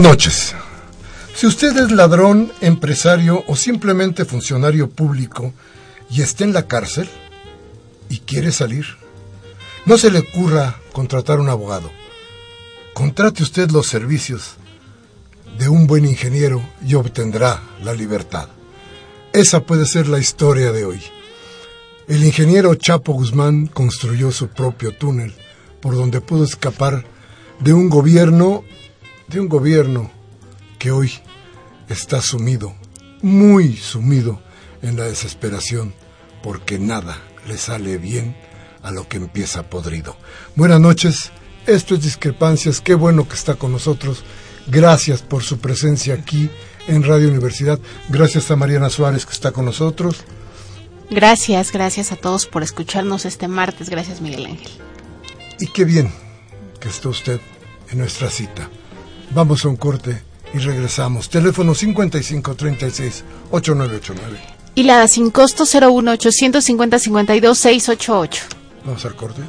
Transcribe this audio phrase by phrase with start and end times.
[0.00, 0.54] Noches.
[1.34, 5.52] Si usted es ladrón, empresario o simplemente funcionario público
[6.08, 7.08] y está en la cárcel
[8.08, 8.86] y quiere salir,
[9.86, 11.90] no se le ocurra contratar un abogado.
[12.94, 14.54] Contrate usted los servicios
[15.58, 18.48] de un buen ingeniero y obtendrá la libertad.
[19.32, 21.02] Esa puede ser la historia de hoy.
[22.06, 25.34] El ingeniero Chapo Guzmán construyó su propio túnel
[25.80, 27.04] por donde pudo escapar
[27.58, 28.62] de un gobierno
[29.28, 30.10] de un gobierno
[30.78, 31.12] que hoy
[31.88, 32.74] está sumido,
[33.22, 34.40] muy sumido
[34.82, 35.94] en la desesperación,
[36.42, 38.36] porque nada le sale bien
[38.82, 40.16] a lo que empieza podrido.
[40.54, 41.30] Buenas noches,
[41.66, 44.24] esto es Discrepancias, qué bueno que está con nosotros.
[44.66, 46.50] Gracias por su presencia aquí
[46.86, 47.78] en Radio Universidad.
[48.08, 50.24] Gracias a Mariana Suárez que está con nosotros.
[51.10, 53.88] Gracias, gracias a todos por escucharnos este martes.
[53.88, 54.70] Gracias, Miguel Ángel.
[55.58, 56.12] Y qué bien
[56.80, 57.40] que está usted
[57.90, 58.68] en nuestra cita.
[59.30, 60.22] Vamos a un corte
[60.54, 61.28] y regresamos.
[61.28, 64.38] Teléfono 5536 8989.
[64.74, 68.42] Y la sin costo 01 850 52 688.
[68.84, 69.42] Vamos al corte.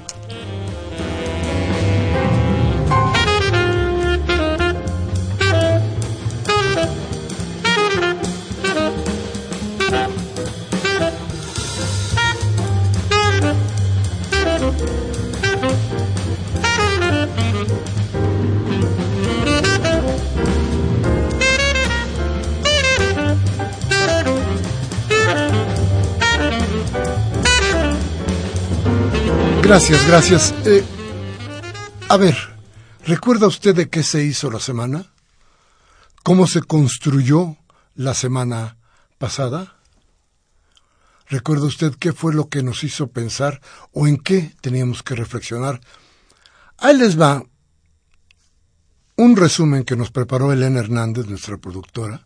[29.69, 30.55] Gracias, gracias.
[30.65, 30.83] Eh,
[32.09, 32.35] a ver,
[33.05, 35.05] ¿recuerda usted de qué se hizo la semana?
[36.23, 37.55] ¿Cómo se construyó
[37.93, 38.77] la semana
[39.19, 39.75] pasada?
[41.27, 45.79] ¿Recuerda usted qué fue lo que nos hizo pensar o en qué teníamos que reflexionar?
[46.79, 47.43] Ahí les va
[49.17, 52.25] un resumen que nos preparó Elena Hernández, nuestra productora,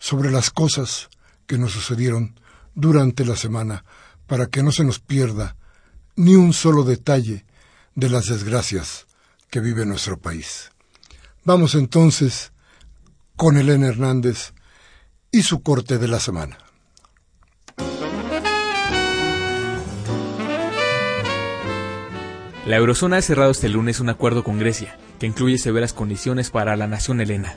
[0.00, 1.10] sobre las cosas
[1.46, 2.40] que nos sucedieron
[2.74, 3.84] durante la semana
[4.26, 5.54] para que no se nos pierda
[6.20, 7.46] ni un solo detalle
[7.94, 9.06] de las desgracias
[9.48, 10.70] que vive nuestro país.
[11.44, 12.52] Vamos entonces
[13.36, 14.52] con Elena Hernández
[15.32, 16.58] y su corte de la semana.
[22.66, 26.76] La eurozona ha cerrado este lunes un acuerdo con Grecia, que incluye severas condiciones para
[26.76, 27.56] la nación helena.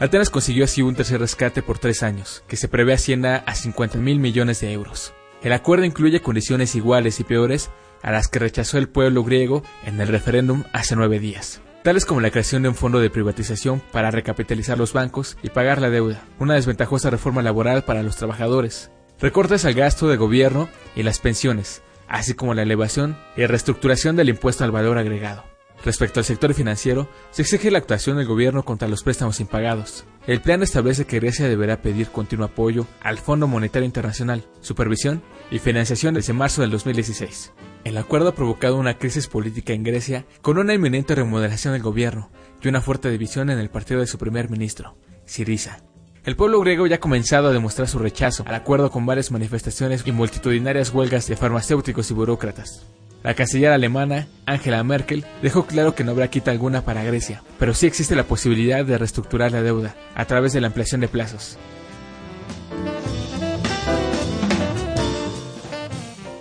[0.00, 3.98] Atenas consiguió así un tercer rescate por tres años, que se prevé ascienda a 50
[3.98, 5.14] mil millones de euros.
[5.42, 7.70] El acuerdo incluye condiciones iguales y peores
[8.02, 12.20] a las que rechazó el pueblo griego en el referéndum hace nueve días, tales como
[12.20, 16.22] la creación de un fondo de privatización para recapitalizar los bancos y pagar la deuda,
[16.38, 21.82] una desventajosa reforma laboral para los trabajadores, recortes al gasto de gobierno y las pensiones,
[22.08, 25.55] así como la elevación y reestructuración del impuesto al valor agregado.
[25.86, 30.04] Respecto al sector financiero, se exige la actuación del gobierno contra los préstamos impagados.
[30.26, 35.60] El plan establece que Grecia deberá pedir continuo apoyo al Fondo Monetario Internacional, supervisión y
[35.60, 37.52] financiación desde marzo del 2016.
[37.84, 42.32] El acuerdo ha provocado una crisis política en Grecia con una inminente remodelación del gobierno
[42.60, 45.84] y una fuerte división en el partido de su primer ministro, Siriza.
[46.24, 50.02] El pueblo griego ya ha comenzado a demostrar su rechazo al acuerdo con varias manifestaciones
[50.04, 52.84] y multitudinarias huelgas de farmacéuticos y burócratas.
[53.22, 57.74] La canciller alemana, Angela Merkel, dejó claro que no habrá quita alguna para Grecia, pero
[57.74, 61.58] sí existe la posibilidad de reestructurar la deuda a través de la ampliación de plazos.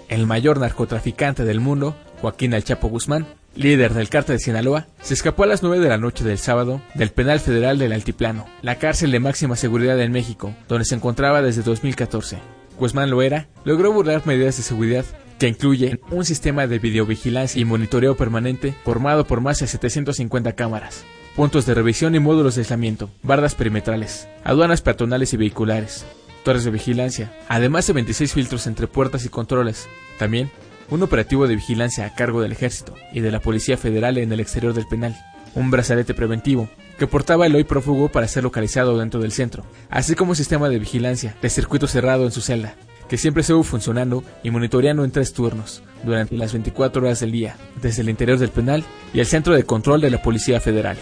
[0.09, 5.13] El mayor narcotraficante del mundo, Joaquín El Chapo Guzmán, líder del cártel de Sinaloa, se
[5.13, 8.75] escapó a las 9 de la noche del sábado del penal federal del Altiplano, la
[8.75, 12.37] cárcel de máxima seguridad en México, donde se encontraba desde 2014.
[12.77, 15.05] Guzmán Loera logró burlar medidas de seguridad
[15.39, 21.03] que incluyen un sistema de videovigilancia y monitoreo permanente formado por más de 750 cámaras,
[21.35, 26.05] puntos de revisión y módulos de aislamiento, bardas perimetrales, aduanas peatonales y vehiculares,
[26.43, 29.87] torres de vigilancia, además de 26 filtros entre puertas y controles.
[30.17, 30.51] También
[30.89, 34.39] un operativo de vigilancia a cargo del ejército y de la Policía Federal en el
[34.39, 35.15] exterior del penal,
[35.55, 40.15] un brazalete preventivo que portaba el hoy prófugo para ser localizado dentro del centro, así
[40.15, 42.75] como un sistema de vigilancia de circuito cerrado en su celda,
[43.09, 47.57] que siempre estuvo funcionando y monitoreando en tres turnos durante las 24 horas del día,
[47.81, 50.97] desde el interior del penal y el centro de control de la Policía Federal.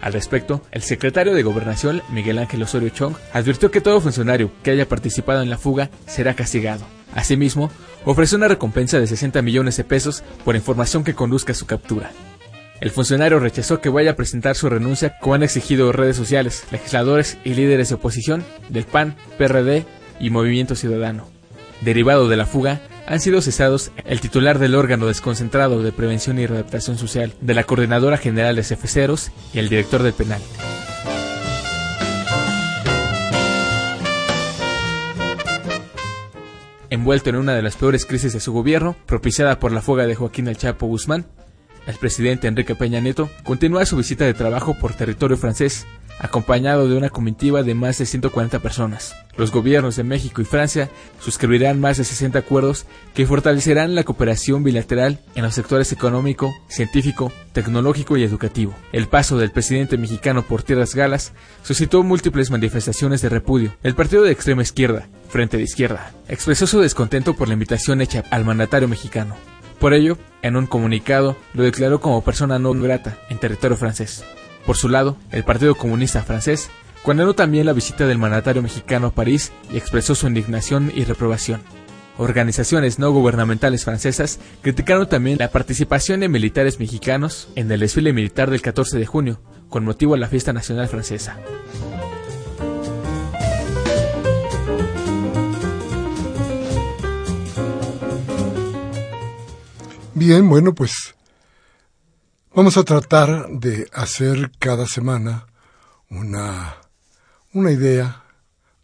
[0.00, 4.72] Al respecto, el secretario de Gobernación, Miguel Ángel Osorio Chong, advirtió que todo funcionario que
[4.72, 6.84] haya participado en la fuga será castigado.
[7.14, 7.70] Asimismo,
[8.04, 12.10] ofreció una recompensa de 60 millones de pesos por información que conduzca a su captura.
[12.80, 17.38] El funcionario rechazó que vaya a presentar su renuncia como han exigido redes sociales, legisladores
[17.44, 19.86] y líderes de oposición del PAN, PRD
[20.18, 21.31] y Movimiento Ciudadano.
[21.84, 26.46] Derivado de la fuga, han sido cesados el titular del órgano desconcentrado de prevención y
[26.46, 30.40] readaptación social, de la Coordinadora General de Cefeceros y el director del penal.
[36.88, 40.14] Envuelto en una de las peores crisis de su gobierno, propiciada por la fuga de
[40.14, 41.26] Joaquín El Chapo Guzmán,
[41.86, 45.84] el presidente Enrique Peña Nieto continúa su visita de trabajo por territorio francés
[46.22, 49.14] acompañado de una comitiva de más de 140 personas.
[49.36, 50.88] Los gobiernos de México y Francia
[51.20, 57.32] suscribirán más de 60 acuerdos que fortalecerán la cooperación bilateral en los sectores económico, científico,
[57.52, 58.74] tecnológico y educativo.
[58.92, 61.32] El paso del presidente mexicano por tierras galas
[61.62, 63.74] suscitó múltiples manifestaciones de repudio.
[63.82, 68.22] El partido de extrema izquierda, Frente de Izquierda, expresó su descontento por la invitación hecha
[68.30, 69.34] al mandatario mexicano.
[69.80, 74.22] Por ello, en un comunicado, lo declaró como persona no grata en territorio francés.
[74.66, 76.70] Por su lado, el Partido Comunista francés
[77.02, 81.60] condenó también la visita del mandatario mexicano a París y expresó su indignación y reprobación.
[82.18, 88.50] Organizaciones no gubernamentales francesas criticaron también la participación de militares mexicanos en el desfile militar
[88.50, 91.38] del 14 de junio, con motivo a la fiesta nacional francesa.
[100.14, 101.14] Bien, bueno, pues
[102.54, 105.46] Vamos a tratar de hacer cada semana
[106.10, 106.76] una,
[107.54, 108.24] una idea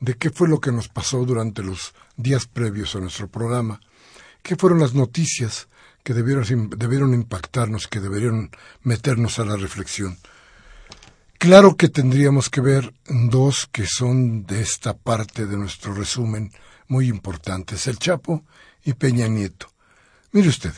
[0.01, 3.79] de qué fue lo que nos pasó durante los días previos a nuestro programa,
[4.43, 5.69] qué fueron las noticias
[6.03, 8.51] que debieron, debieron impactarnos, que debieron
[8.85, 10.17] meternos a la reflexión.
[11.37, 16.53] Claro que tendríamos que ver dos que son de esta parte de nuestro resumen
[16.87, 18.47] muy importantes, el Chapo
[18.83, 19.69] y Peña Nieto.
[20.33, 20.73] Mire usted,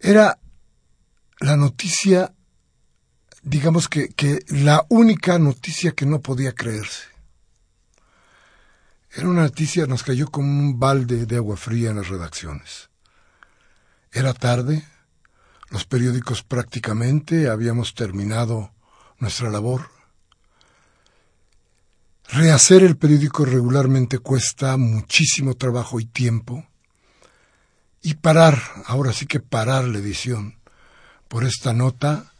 [0.00, 0.38] era
[1.42, 2.32] la noticia,
[3.42, 7.04] digamos que, que la única noticia que no podía creerse.
[9.14, 12.88] Era una noticia, nos cayó como un balde de agua fría en las redacciones.
[14.12, 14.86] Era tarde,
[15.70, 18.72] los periódicos prácticamente habíamos terminado
[19.18, 19.90] nuestra labor.
[22.28, 26.66] Rehacer el periódico regularmente cuesta muchísimo trabajo y tiempo.
[28.00, 30.61] Y parar, ahora sí que parar la edición,
[31.32, 32.30] por esta nota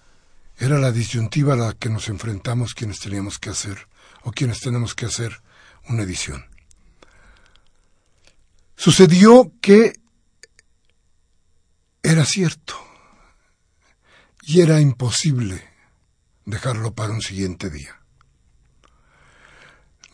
[0.58, 3.88] era la disyuntiva a la que nos enfrentamos quienes teníamos que hacer
[4.22, 5.40] o quienes tenemos que hacer
[5.88, 6.44] una edición.
[8.76, 9.94] Sucedió que
[12.02, 12.74] era cierto
[14.42, 15.64] y era imposible
[16.44, 17.98] dejarlo para un siguiente día.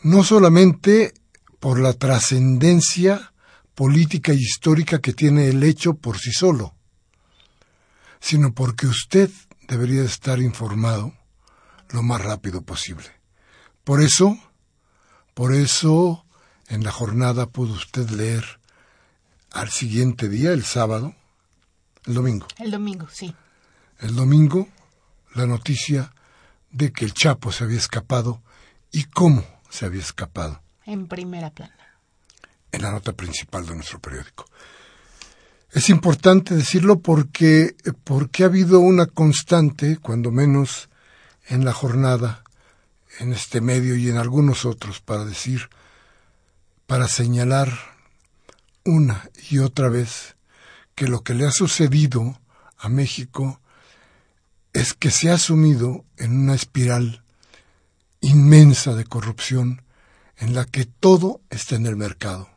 [0.03, 1.13] No solamente
[1.59, 3.33] por la trascendencia
[3.75, 6.78] política y histórica que tiene el hecho por sí solo,
[8.19, 9.29] sino porque usted
[9.67, 11.13] debería estar informado
[11.89, 13.07] lo más rápido posible.
[13.83, 14.37] Por eso,
[15.33, 16.25] por eso,
[16.67, 18.59] en la jornada pudo usted leer
[19.51, 21.15] al siguiente día, el sábado,
[22.05, 22.47] el domingo.
[22.57, 23.33] El domingo, sí.
[23.99, 24.67] El domingo,
[25.35, 26.13] la noticia
[26.71, 28.41] de que el Chapo se había escapado
[28.91, 30.61] y cómo se había escapado.
[30.85, 31.75] En primera plana.
[32.71, 34.45] En la nota principal de nuestro periódico.
[35.71, 40.89] Es importante decirlo porque, porque ha habido una constante, cuando menos
[41.47, 42.43] en la jornada,
[43.19, 45.69] en este medio y en algunos otros, para decir,
[46.87, 47.71] para señalar
[48.83, 50.35] una y otra vez
[50.95, 52.39] que lo que le ha sucedido
[52.77, 53.61] a México
[54.73, 57.23] es que se ha sumido en una espiral
[58.21, 59.83] inmensa de corrupción
[60.37, 62.49] en la que todo está en el mercado.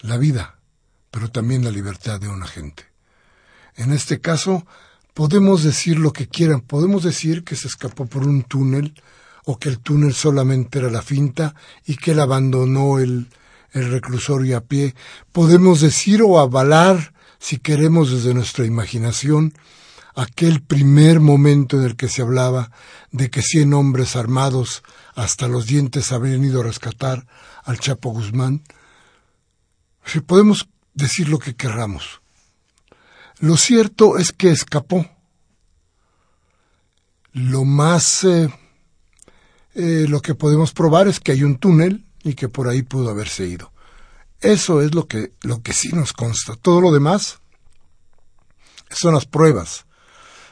[0.00, 0.57] La vida,
[1.10, 2.84] pero también la libertad de una gente.
[3.76, 4.66] En este caso,
[5.14, 8.94] podemos decir lo que quieran, podemos decir que se escapó por un túnel
[9.44, 11.54] o que el túnel solamente era la finta
[11.86, 13.28] y que él abandonó el,
[13.72, 14.94] el reclusorio a pie,
[15.32, 19.54] podemos decir o avalar, si queremos desde nuestra imaginación,
[20.14, 22.72] aquel primer momento en el que se hablaba
[23.12, 24.82] de que cien hombres armados
[25.14, 27.26] hasta los dientes habrían ido a rescatar
[27.64, 28.64] al Chapo Guzmán.
[30.04, 32.20] Si podemos decir lo que querramos.
[33.38, 35.08] Lo cierto es que escapó.
[37.32, 38.52] Lo más eh,
[39.74, 43.10] eh, lo que podemos probar es que hay un túnel y que por ahí pudo
[43.10, 43.72] haberse ido.
[44.40, 46.56] Eso es lo que, lo que sí nos consta.
[46.56, 47.38] Todo lo demás
[48.90, 49.86] son las pruebas.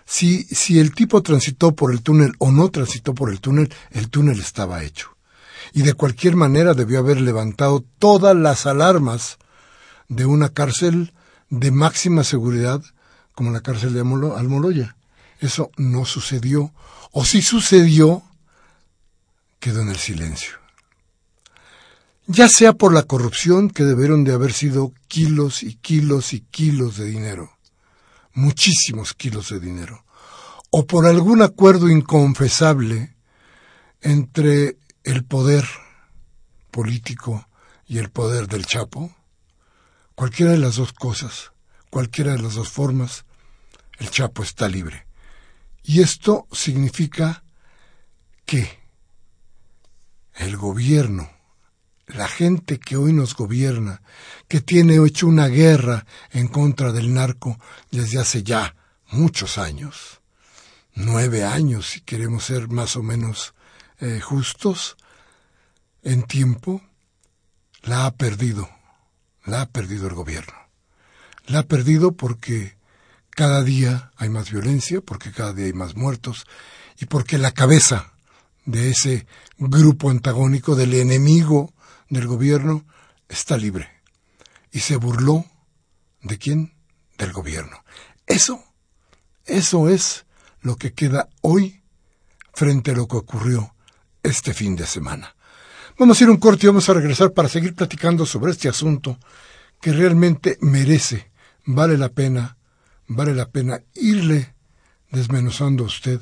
[0.04, 4.08] Si, si el tipo transitó por el túnel o no transitó por el túnel, el
[4.08, 5.16] túnel estaba hecho.
[5.72, 9.38] Y de cualquier manera debió haber levantado todas las alarmas
[10.08, 11.12] de una cárcel
[11.50, 12.82] de máxima seguridad
[13.34, 14.96] como la cárcel de Almoloya.
[15.40, 16.72] Eso no sucedió.
[17.12, 18.22] O si sucedió,
[19.60, 20.56] quedó en el silencio.
[22.26, 26.96] Ya sea por la corrupción que debieron de haber sido kilos y kilos y kilos
[26.96, 27.52] de dinero,
[28.32, 30.04] muchísimos kilos de dinero,
[30.70, 33.14] o por algún acuerdo inconfesable
[34.00, 35.64] entre el poder
[36.72, 37.46] político
[37.86, 39.14] y el poder del Chapo,
[40.16, 41.52] cualquiera de las dos cosas,
[41.90, 43.24] cualquiera de las dos formas,
[43.98, 45.06] el Chapo está libre.
[45.84, 47.44] Y esto significa
[48.44, 48.80] que
[50.34, 51.30] el gobierno,
[52.06, 54.02] la gente que hoy nos gobierna,
[54.48, 57.58] que tiene hecho una guerra en contra del narco
[57.90, 58.74] desde hace ya
[59.10, 60.22] muchos años,
[60.94, 63.54] nueve años si queremos ser más o menos
[64.00, 64.96] eh, justos,
[66.02, 66.82] en tiempo,
[67.82, 68.68] la ha perdido,
[69.46, 70.52] la ha perdido el gobierno.
[71.46, 72.76] La ha perdido porque
[73.30, 76.46] cada día hay más violencia, porque cada día hay más muertos
[76.98, 78.12] y porque la cabeza
[78.64, 79.26] de ese
[79.58, 81.72] grupo antagónico, del enemigo
[82.08, 82.84] del gobierno,
[83.28, 83.88] está libre.
[84.72, 85.46] Y se burló
[86.22, 86.74] de quién?
[87.16, 87.84] Del gobierno.
[88.26, 88.64] Eso,
[89.44, 90.26] eso es
[90.60, 91.82] lo que queda hoy
[92.52, 93.74] frente a lo que ocurrió
[94.22, 95.35] este fin de semana.
[95.98, 99.18] Vamos a ir un corte y vamos a regresar para seguir platicando sobre este asunto
[99.80, 101.30] que realmente merece,
[101.64, 102.58] vale la pena,
[103.06, 104.54] vale la pena irle
[105.10, 106.20] desmenuzando a usted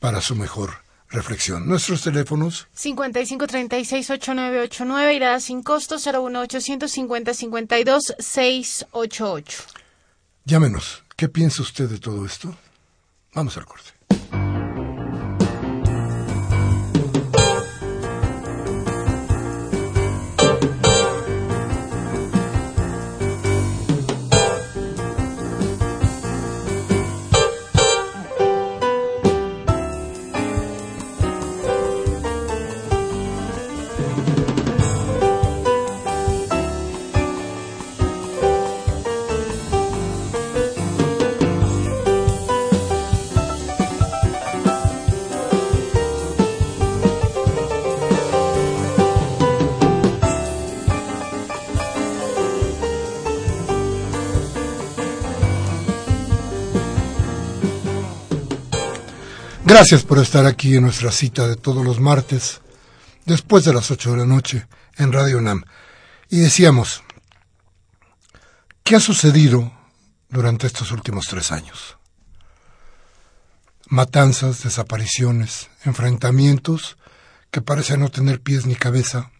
[0.00, 0.70] para su mejor
[1.08, 1.68] reflexión.
[1.68, 8.16] Nuestros teléfonos 55368989 irá sin costo 0185052
[10.44, 11.04] Llámenos.
[11.16, 12.56] ¿Qué piensa usted de todo esto?
[13.34, 13.95] Vamos al corte.
[59.78, 62.62] Gracias por estar aquí en nuestra cita de todos los martes,
[63.26, 64.66] después de las ocho de la noche,
[64.96, 65.64] en Radio NAM.
[66.30, 67.02] Y decíamos,
[68.82, 69.70] ¿qué ha sucedido
[70.30, 71.98] durante estos últimos tres años?
[73.88, 76.96] Matanzas, desapariciones, enfrentamientos
[77.50, 79.30] que parecen no tener pies ni cabeza,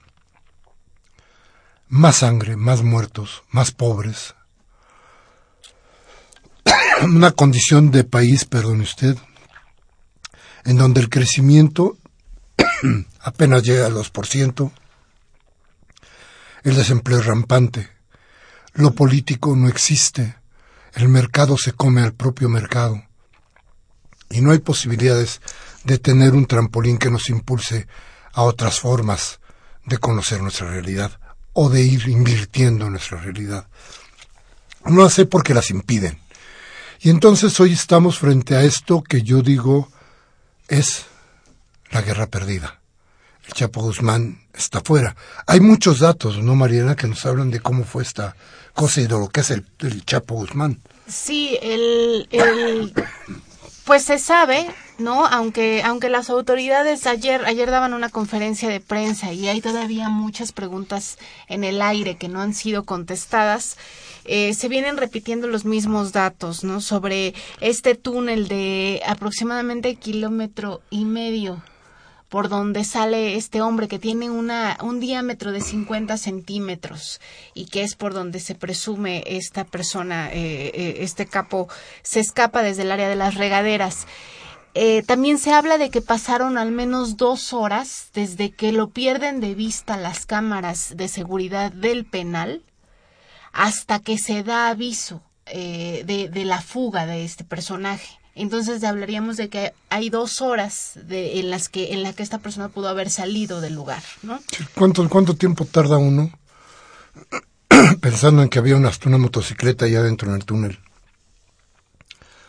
[1.89, 4.35] más sangre, más muertos, más pobres,
[7.03, 9.17] una condición de país, perdone usted,
[10.67, 11.97] en donde el crecimiento
[13.21, 14.73] apenas llega al 2%,
[16.65, 17.89] el desempleo es rampante,
[18.75, 20.37] lo político no existe,
[20.95, 23.03] el mercado se come al propio mercado
[24.29, 25.41] y no hay posibilidades
[25.85, 27.87] de tener un trampolín que nos impulse
[28.33, 29.39] a otras formas
[29.85, 31.21] de conocer nuestra realidad
[31.53, 33.69] o de ir invirtiendo en nuestra realidad.
[34.85, 36.19] No hace porque las impiden.
[37.01, 39.91] Y entonces hoy estamos frente a esto que yo digo
[40.69, 41.07] es
[41.91, 42.81] la guerra perdida.
[43.47, 45.15] El Chapo Guzmán está fuera.
[45.47, 48.37] Hay muchos datos, ¿no, Mariana, que nos hablan de cómo fue esta
[48.75, 49.65] cosa y de lo que es el,
[50.05, 50.81] Chapo Guzmán?
[51.07, 52.93] Sí, el, el,
[53.85, 54.67] pues se sabe,
[54.99, 55.27] ¿no?
[55.27, 60.53] Aunque, aunque las autoridades ayer, ayer daban una conferencia de prensa y hay todavía muchas
[60.53, 63.77] preguntas en el aire que no han sido contestadas.
[64.25, 66.81] Eh, se vienen repitiendo los mismos datos, ¿no?
[66.81, 71.63] Sobre este túnel de aproximadamente kilómetro y medio
[72.29, 77.21] por donde sale este hombre que tiene una, un diámetro de 50 centímetros
[77.55, 81.69] y que es por donde se presume esta persona, eh, eh, este capo,
[82.03, 84.07] se escapa desde el área de las regaderas.
[84.79, 89.41] Eh, también se habla de que pasaron al menos dos horas desde que lo pierden
[89.41, 92.63] de vista las cámaras de seguridad del penal
[93.55, 98.19] hasta que se da aviso de, de la fuga de este personaje.
[98.35, 102.69] Entonces hablaríamos de que hay dos horas en las que en la que esta persona
[102.69, 104.39] pudo haber salido del lugar, ¿no?
[104.75, 106.31] ¿Cuánto, cuánto tiempo tarda uno
[108.03, 110.79] pensando en que había una, una motocicleta allá dentro en el túnel?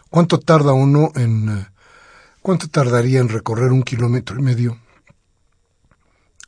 [0.09, 1.76] ¿Cuánto tarda uno en eh,
[2.41, 4.79] cuánto tardaría en recorrer un kilómetro y medio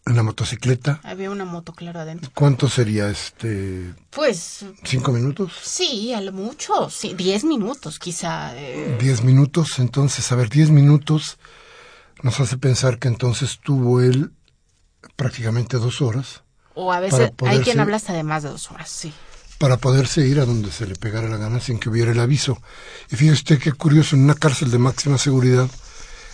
[0.06, 1.00] en la motocicleta.
[1.04, 2.32] Había una moto, claro, adentro.
[2.34, 3.94] ¿Cuánto sería este?
[4.10, 4.66] Pues.
[4.84, 5.54] ¿Cinco minutos?
[5.64, 8.58] Sí, a lo mucho, sí, diez minutos quizá.
[8.58, 8.98] Eh.
[9.00, 11.38] Diez minutos, entonces, a ver, diez minutos
[12.22, 14.32] nos hace pensar que entonces tuvo él
[15.16, 16.44] prácticamente dos horas.
[16.74, 19.14] O a veces hay quien habla hasta de más de dos horas, sí.
[19.60, 22.60] Para poderse ir a donde se le pegara la gana sin que hubiera el aviso.
[23.12, 25.70] Y fíjese usted qué curioso, en una cárcel de máxima seguridad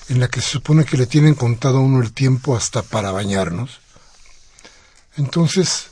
[0.09, 3.11] en la que se supone que le tienen contado a uno el tiempo hasta para
[3.11, 3.79] bañarnos.
[5.17, 5.87] Entonces,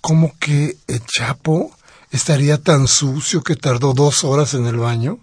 [0.00, 1.74] ¿cómo que el Chapo
[2.10, 5.18] estaría tan sucio que tardó dos horas en el baño?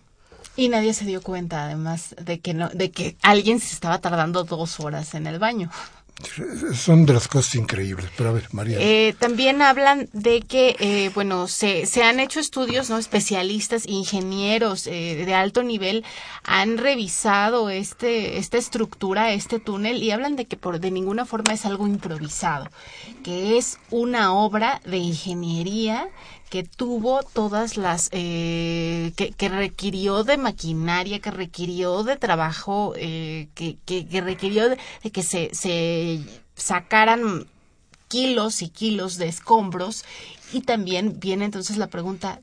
[0.55, 4.43] Y nadie se dio cuenta, además, de que no, de que alguien se estaba tardando
[4.43, 5.71] dos horas en el baño.
[6.73, 8.77] Son de las cosas increíbles, pero a ver, María.
[8.79, 12.97] Eh, también hablan de que, eh, bueno, se, se han hecho estudios, ¿no?
[12.97, 16.05] Especialistas, ingenieros eh, de alto nivel
[16.43, 21.53] han revisado este, esta estructura, este túnel, y hablan de que por de ninguna forma
[21.53, 22.69] es algo improvisado,
[23.23, 26.09] que es una obra de ingeniería
[26.53, 33.77] que tuvo todas las eh, que, requirió de maquinaria, que requirió de trabajo, eh, que,
[33.87, 34.77] que, requirió de,
[35.11, 36.21] que se, se
[36.55, 37.47] sacaran
[38.07, 40.05] kilos y kilos de escombros
[40.51, 42.39] y también viene entonces la pregunta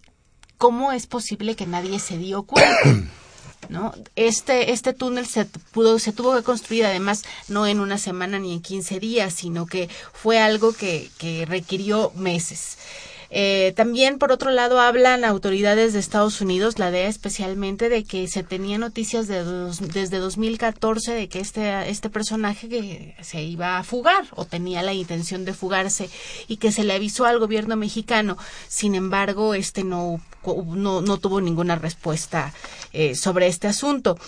[0.59, 2.81] cómo es posible que nadie se dio cuenta
[3.69, 3.95] ¿no?
[4.17, 8.55] Este, este túnel se pudo, se tuvo que construir además no en una semana ni
[8.55, 12.77] en 15 días, sino que fue algo que, que requirió meses.
[13.31, 18.27] Eh, también, por otro lado, hablan autoridades de Estados Unidos, la DEA especialmente, de que
[18.27, 19.45] se tenía noticias de
[19.93, 24.93] desde 2014 de que este, este personaje que se iba a fugar o tenía la
[24.93, 26.11] intención de fugarse
[26.49, 28.37] y que se le avisó al gobierno mexicano.
[28.69, 32.53] Sin embargo, este no, no, no tuvo ninguna respuesta
[32.93, 34.19] eh, sobre este asunto.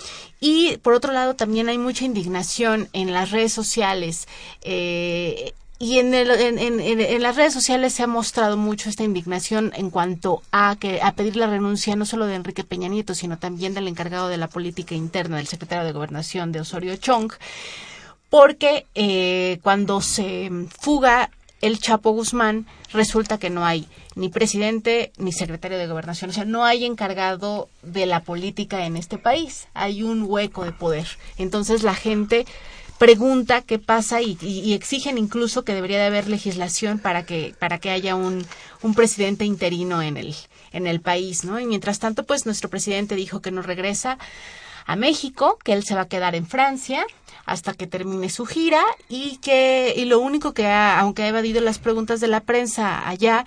[0.41, 4.29] Y por otro lado, también hay mucha indignación en las redes sociales.
[4.63, 9.91] Eh, y en, el, en, las redes sociales se ha mostrado mucho esta indignación en
[9.91, 13.75] cuanto a que a pedir la renuncia no solo de Enrique Peña Nieto, sino también
[13.75, 17.33] del encargado de la política interna, del secretario de Gobernación de Osorio Chong,
[18.31, 25.33] porque eh, cuando se fuga el Chapo Guzmán, resulta que no hay ni presidente ni
[25.33, 30.05] secretario de gobernación, o sea, no hay encargado de la política en este país, hay
[30.05, 31.09] un hueco de poder.
[31.39, 32.47] Entonces la gente
[33.03, 37.91] pregunta qué pasa y, exigen incluso que debería de haber legislación para que para que
[37.91, 38.47] haya un,
[38.81, 40.37] un presidente interino en el
[40.71, 41.59] en el país, ¿no?
[41.59, 44.19] Y mientras tanto, pues nuestro presidente dijo que no regresa
[44.87, 47.07] a México, que él se va a quedar en Francia
[47.45, 51.61] hasta que termine su gira y que y lo único que ha, aunque ha evadido
[51.61, 53.45] las preguntas de la prensa allá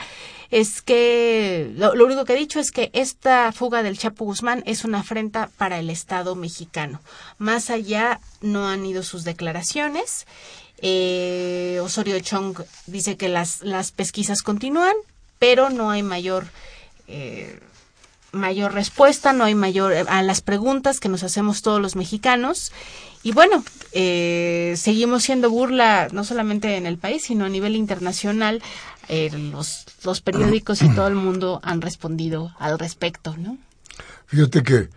[0.51, 4.85] es que lo, único que ha dicho es que esta fuga del Chapo Guzmán es
[4.85, 7.01] una afrenta para el Estado mexicano.
[7.37, 10.27] Más allá no han ido sus declaraciones.
[10.81, 14.95] Eh, Osorio Chong dice que las, las pesquisas continúan,
[15.39, 16.45] pero no hay mayor
[17.07, 17.59] eh,
[18.35, 22.71] mayor respuesta, no hay mayor a las preguntas que nos hacemos todos los mexicanos.
[23.23, 28.61] Y bueno, eh, seguimos siendo burla no solamente en el país, sino a nivel internacional.
[29.07, 33.57] Eh, los, los periódicos y todo el mundo han respondido al respecto, ¿no?
[34.27, 34.89] Fíjate que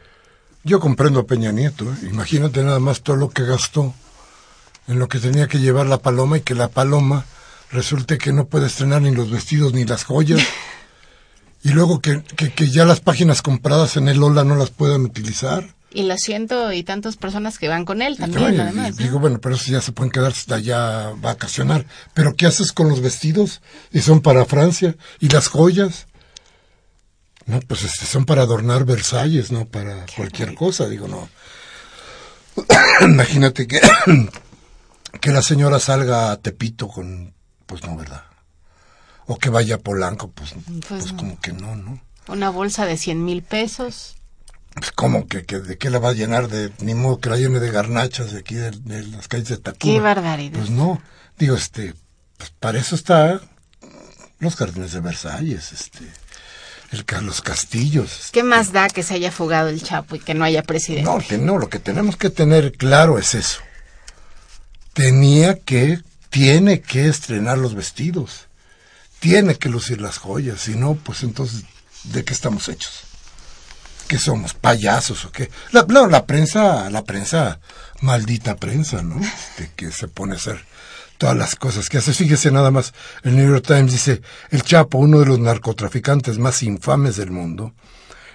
[0.64, 1.85] yo comprendo a Peña Nieto.
[1.85, 2.09] ¿eh?
[2.11, 3.94] Imagínate nada más todo lo que gastó
[4.87, 7.24] en lo que tenía que llevar la paloma y que la paloma
[7.70, 10.40] resulte que no puede estrenar ni los vestidos ni las joyas.
[11.62, 15.74] y luego que, que, ya las páginas compradas en el Lola no las puedan utilizar.
[15.90, 18.96] Y las ciento y tantas personas que van con él también, además.
[18.96, 21.86] Digo, bueno, pero eso ya se pueden quedar hasta allá vacacionar.
[22.14, 23.62] Pero ¿qué haces con los vestidos?
[23.90, 24.96] Y son para Francia.
[25.18, 26.06] ¿Y las joyas?
[27.46, 31.28] No, pues este, son para adornar Versalles, no para cualquier cosa, digo, no.
[33.00, 33.80] Imagínate que,
[35.20, 37.32] que la señora salga a Tepito con,
[37.64, 38.27] pues no, ¿verdad?
[39.28, 42.00] O que vaya a Polanco, pues, pues, pues como que no, ¿no?
[42.26, 44.16] Una bolsa de cien mil pesos.
[44.74, 47.36] Pues, ¿Cómo que, que, de qué la va a llenar de ni modo que la
[47.36, 49.78] llene de garnachas de aquí de, de las calles de Tacuba?
[49.94, 50.58] Qué barbaridad.
[50.58, 51.00] Pues no,
[51.38, 51.94] digo, este,
[52.36, 53.40] pues para eso está
[54.40, 56.04] los jardines de Versalles, este,
[56.92, 58.12] el, ca- los castillos.
[58.20, 58.32] este.
[58.32, 61.10] ¿Qué más da que se haya fugado el Chapo y que no haya presidente?
[61.10, 63.60] No, que no, lo que tenemos que tener claro es eso.
[64.92, 68.47] Tenía que, tiene que estrenar los vestidos,
[69.20, 71.64] tiene que lucir las joyas, si no, pues entonces,
[72.04, 73.02] ¿de qué estamos hechos?
[74.07, 74.54] ¿Qué somos?
[74.54, 75.50] ¿Payasos o qué?
[75.72, 77.61] La, la prensa, la prensa,
[78.00, 79.20] maldita prensa, ¿no?
[79.20, 80.64] Este, que se pone a hacer
[81.18, 82.14] todas las cosas que hace.
[82.14, 86.62] Fíjese nada más, el New York Times dice, el Chapo, uno de los narcotraficantes más
[86.62, 87.74] infames del mundo,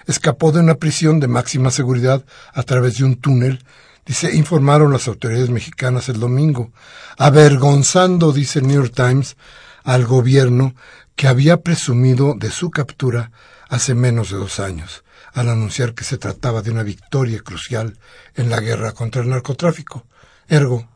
[0.06, 3.64] escapó de una prisión de máxima seguridad a través de un túnel,
[4.06, 6.70] dice, informaron las autoridades mexicanas el domingo,
[7.16, 9.36] avergonzando, dice el New York Times,
[9.84, 10.74] al gobierno
[11.14, 13.30] que había presumido de su captura
[13.68, 17.98] hace menos de dos años, al anunciar que se trataba de una victoria crucial
[18.34, 20.06] en la guerra contra el narcotráfico.
[20.48, 20.88] Ergo,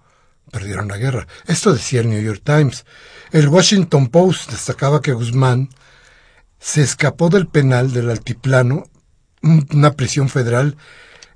[0.50, 1.26] perdieron la guerra.
[1.46, 2.84] Esto decía el New York Times.
[3.30, 5.68] El Washington Post destacaba que Guzmán
[6.58, 8.84] se escapó del penal del altiplano,
[9.42, 10.76] un- una prisión federal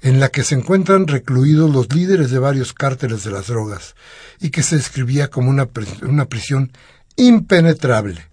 [0.00, 3.94] en la que se encuentran recluidos los líderes de varios cárteles de las drogas
[4.40, 5.68] y que se describía como una,
[6.02, 6.72] una prisión
[7.16, 8.26] impenetrable.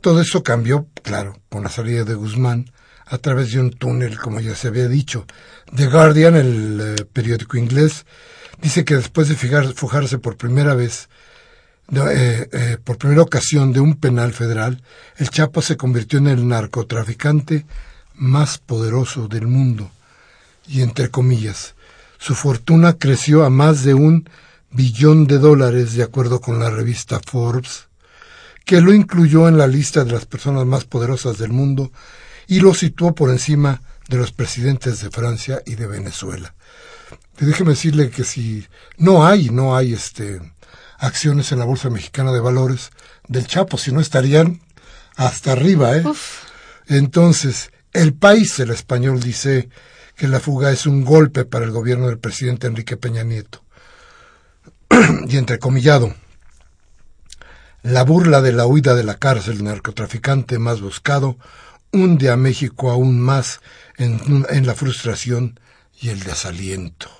[0.00, 2.70] Todo eso cambió, claro, con la salida de Guzmán
[3.06, 5.26] a través de un túnel, como ya se había dicho.
[5.74, 8.04] The Guardian, el eh, periódico inglés,
[8.60, 11.08] dice que después de fijar- fugarse por primera vez
[11.94, 14.82] eh, eh, por primera ocasión de un penal federal,
[15.18, 17.66] el Chapo se convirtió en el narcotraficante
[18.14, 19.90] más poderoso del mundo.
[20.66, 21.74] Y entre comillas,
[22.18, 24.28] su fortuna creció a más de un
[24.70, 27.88] billón de dólares, de acuerdo con la revista Forbes,
[28.64, 31.92] que lo incluyó en la lista de las personas más poderosas del mundo
[32.46, 36.54] y lo situó por encima de los presidentes de Francia y de Venezuela.
[37.40, 38.66] Y déjeme decirle que si
[38.98, 40.40] no hay, no hay este
[40.98, 42.90] acciones en la Bolsa Mexicana de Valores
[43.26, 44.60] del Chapo, si no estarían
[45.16, 46.06] hasta arriba, ¿eh?
[46.06, 46.44] Uf.
[46.86, 49.68] Entonces, el país, el español, dice
[50.16, 53.64] que la fuga es un golpe para el gobierno del presidente Enrique Peña Nieto.
[55.28, 56.14] y entrecomillado,
[57.82, 61.36] la burla de la huida de la cárcel narcotraficante más buscado
[61.92, 63.60] hunde a México aún más
[63.98, 65.60] en, en la frustración
[66.00, 67.10] y el desaliento.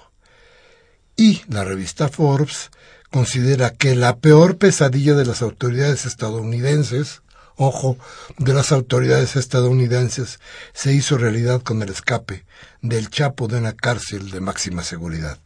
[1.17, 2.71] Y la revista Forbes
[3.11, 7.23] considera que la peor pesadilla de las autoridades estadounidenses,
[7.57, 7.99] ojo,
[8.39, 10.41] de las autoridades estadounidenses,
[10.73, 12.47] se hizo realidad con el escape
[12.81, 15.39] del Chapo de una cárcel de máxima seguridad.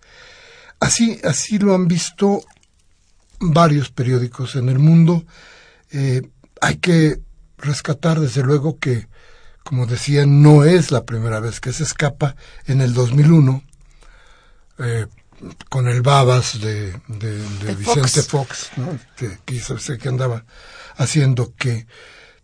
[0.79, 2.44] Así, así lo han visto
[3.40, 5.25] varios periódicos en el mundo.
[5.90, 6.22] Eh,
[6.61, 7.20] hay que
[7.59, 9.09] rescatar, desde luego, que,
[9.64, 12.37] como decía, no es la primera vez que se escapa.
[12.66, 13.62] En el 2001,
[14.79, 15.07] eh,
[15.68, 18.68] con el Babas de, de, de Vicente Fox.
[18.68, 18.99] Fox, ¿no?
[19.16, 20.44] que, que que andaba
[20.96, 21.87] haciendo, que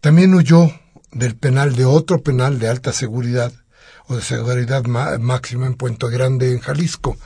[0.00, 0.70] también huyó
[1.10, 3.52] del penal, de otro penal de alta seguridad
[4.06, 7.16] o de seguridad ma- máxima en Puente Grande, en Jalisco.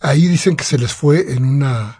[0.00, 1.99] Ahí dicen que se les fue en una...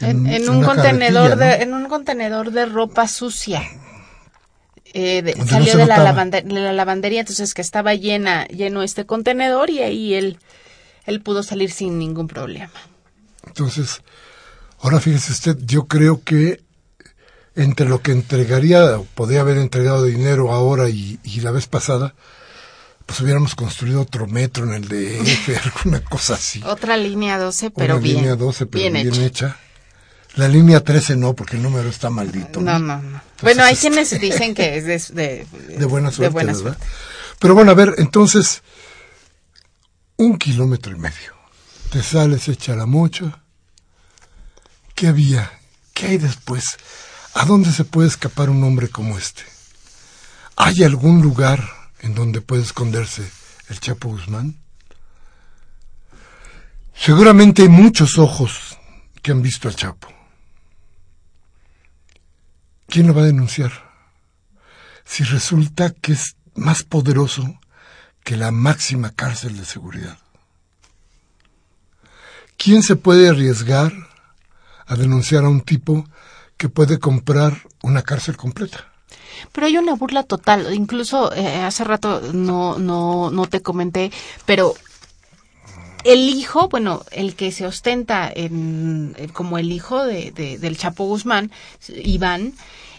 [0.00, 1.62] En, en un una contenedor de, ¿no?
[1.62, 3.62] en un contenedor de ropa sucia.
[4.92, 8.46] Eh, de- no salió se de, la lavande- de la lavandería, entonces que estaba llena,
[8.46, 10.38] lleno este contenedor y ahí él,
[11.04, 12.70] él pudo salir sin ningún problema.
[13.46, 14.02] Entonces,
[14.80, 16.62] ahora fíjese usted, yo creo que
[17.54, 22.14] entre lo que entregaría, o podría haber entregado dinero ahora y, y la vez pasada,
[23.06, 26.62] pues hubiéramos construido otro metro en el DF, alguna cosa así.
[26.64, 28.16] Otra línea 12, pero Una bien.
[28.16, 29.24] línea 12, pero bien, hecha.
[29.24, 29.56] hecha.
[30.36, 32.60] La línea 13 no, porque el número está maldito.
[32.60, 33.22] No, no, no.
[33.42, 36.62] Bueno, hay quienes dicen que es de, de, De buena suerte, buena ¿verdad?
[36.62, 36.86] suerte.
[37.38, 38.62] Pero bueno, a ver, entonces,
[40.16, 41.34] un kilómetro y medio.
[41.90, 43.42] Te sales hecha la mocha.
[44.94, 45.50] ¿Qué había?
[45.94, 46.76] ¿Qué hay después?
[47.34, 49.42] ¿A dónde se puede escapar un hombre como este?
[50.56, 51.62] ¿Hay algún lugar
[52.00, 53.30] en donde puede esconderse
[53.68, 54.56] el Chapo Guzmán?
[56.94, 58.78] Seguramente hay muchos ojos
[59.22, 60.08] que han visto al Chapo.
[62.86, 63.72] ¿Quién lo va a denunciar?
[65.04, 67.58] Si resulta que es más poderoso
[68.24, 70.18] que la máxima cárcel de seguridad.
[72.56, 73.92] ¿Quién se puede arriesgar
[74.86, 76.04] a denunciar a un tipo
[76.56, 78.90] que puede comprar una cárcel completa?
[79.52, 80.74] Pero hay una burla total.
[80.74, 84.10] Incluso eh, hace rato no, no, no te comenté,
[84.44, 84.74] pero
[86.12, 91.04] el hijo, bueno, el que se ostenta en, como el hijo de, de- del Chapo
[91.06, 91.50] Guzmán,
[91.88, 92.52] Iván,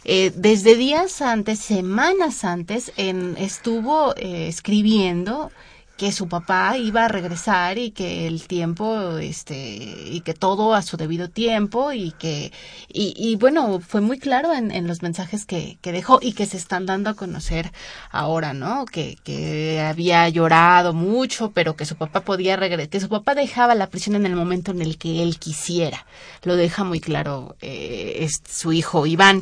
[0.03, 5.51] eh, desde días antes, semanas antes, en, estuvo eh, escribiendo
[5.97, 10.83] que su papá iba a regresar y que el tiempo, este, y que todo a
[10.83, 12.51] su debido tiempo y que,
[12.87, 16.45] y, y bueno, fue muy claro en, en los mensajes que, que, dejó y que
[16.45, 17.71] se están dando a conocer
[18.11, 18.85] ahora, ¿no?
[18.85, 23.73] Que, que había llorado mucho, pero que su papá podía regresar, que su papá dejaba
[23.73, 26.05] la prisión en el momento en el que él quisiera.
[26.43, 29.41] Lo deja muy claro eh, su hijo Iván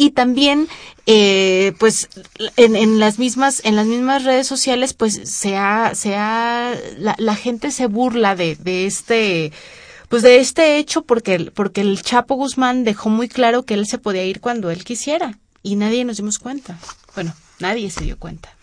[0.00, 0.68] y también
[1.06, 2.08] eh, pues
[2.56, 7.34] en, las mismas en las mismas redes sociales pues se ha se ha la, la
[7.34, 9.52] gente se burla de, de este
[10.08, 13.98] pues de este hecho porque porque el Chapo Guzmán dejó muy claro que él se
[13.98, 15.36] podía ir cuando él quisiera.
[15.64, 16.78] Y nadie nos dimos cuenta.
[17.14, 18.54] Bueno nadie se dio cuenta.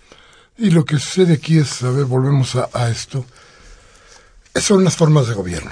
[0.58, 3.26] Y lo que sucede aquí es a ver volvemos a, a esto.
[4.56, 5.72] Son las formas de gobierno.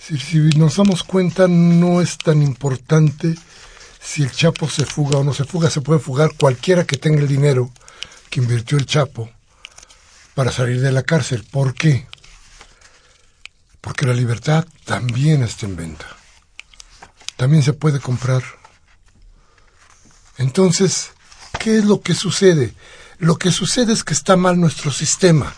[0.00, 3.36] Si, si nos damos cuenta no es tan importante
[4.02, 7.20] si el Chapo se fuga o no se fuga, se puede fugar cualquiera que tenga
[7.20, 7.70] el dinero
[8.28, 9.30] que invirtió el Chapo
[10.34, 11.46] para salir de la cárcel.
[11.50, 12.06] ¿Por qué?
[13.80, 16.06] Porque la libertad también está en venta.
[17.36, 18.42] También se puede comprar.
[20.38, 21.12] Entonces,
[21.60, 22.74] ¿qué es lo que sucede?
[23.18, 25.54] Lo que sucede es que está mal nuestro sistema.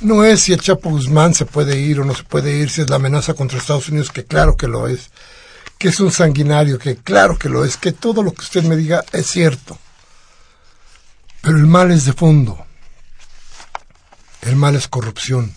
[0.00, 2.80] No es si el Chapo Guzmán se puede ir o no se puede ir, si
[2.80, 5.10] es la amenaza contra Estados Unidos, que claro que lo es
[5.84, 8.74] que es un sanguinario, que claro que lo es, que todo lo que usted me
[8.74, 9.78] diga es cierto.
[11.42, 12.64] Pero el mal es de fondo.
[14.40, 15.54] El mal es corrupción.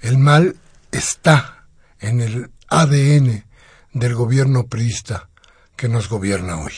[0.00, 0.56] El mal
[0.90, 1.66] está
[1.98, 3.44] en el ADN
[3.92, 5.28] del gobierno priista
[5.76, 6.72] que nos gobierna hoy.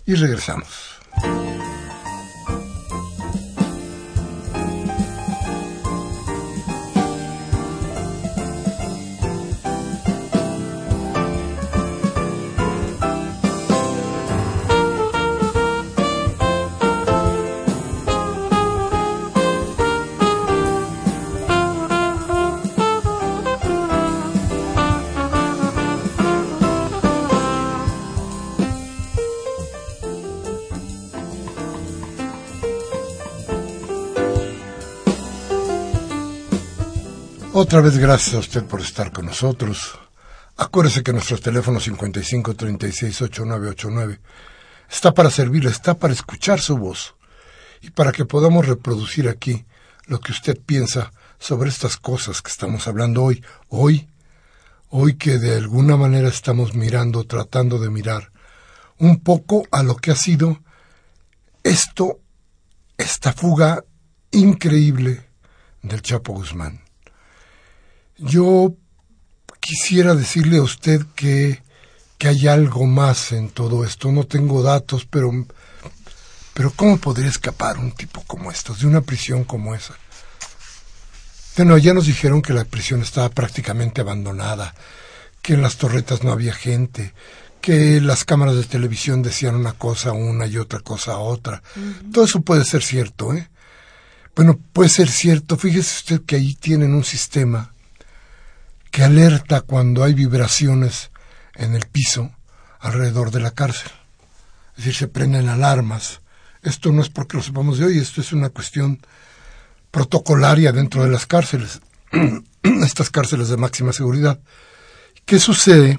[0.06, 0.66] y regresamos.
[37.60, 39.98] Otra vez gracias a usted por estar con nosotros.
[40.56, 44.20] Acuérdese que nuestro teléfono 55 36 8989
[44.88, 47.16] está para servirle, está para escuchar su voz
[47.80, 49.66] y para que podamos reproducir aquí
[50.06, 53.44] lo que usted piensa sobre estas cosas que estamos hablando hoy.
[53.70, 54.08] Hoy,
[54.88, 58.30] hoy que de alguna manera estamos mirando, tratando de mirar
[58.98, 60.62] un poco a lo que ha sido
[61.64, 62.20] esto,
[62.96, 63.82] esta fuga
[64.30, 65.28] increíble
[65.82, 66.87] del Chapo Guzmán.
[68.18, 68.74] Yo
[69.60, 71.62] quisiera decirle a usted que,
[72.18, 74.10] que hay algo más en todo esto.
[74.10, 75.30] No tengo datos, pero,
[76.54, 79.94] pero ¿cómo podría escapar un tipo como estos, de una prisión como esa?
[81.56, 84.74] Bueno, ya nos dijeron que la prisión estaba prácticamente abandonada,
[85.42, 87.14] que en las torretas no había gente,
[87.60, 91.62] que las cámaras de televisión decían una cosa una y otra cosa otra.
[92.12, 93.48] Todo eso puede ser cierto, ¿eh?
[94.36, 95.56] Bueno, puede ser cierto.
[95.56, 97.72] Fíjese usted que ahí tienen un sistema
[98.90, 101.10] que alerta cuando hay vibraciones
[101.54, 102.32] en el piso
[102.80, 103.90] alrededor de la cárcel.
[104.72, 106.20] Es decir, se prenden alarmas.
[106.62, 109.00] Esto no es porque lo sepamos de hoy, esto es una cuestión
[109.90, 111.80] protocolaria dentro de las cárceles,
[112.62, 114.40] estas cárceles de máxima seguridad.
[115.24, 115.98] ¿Qué sucede?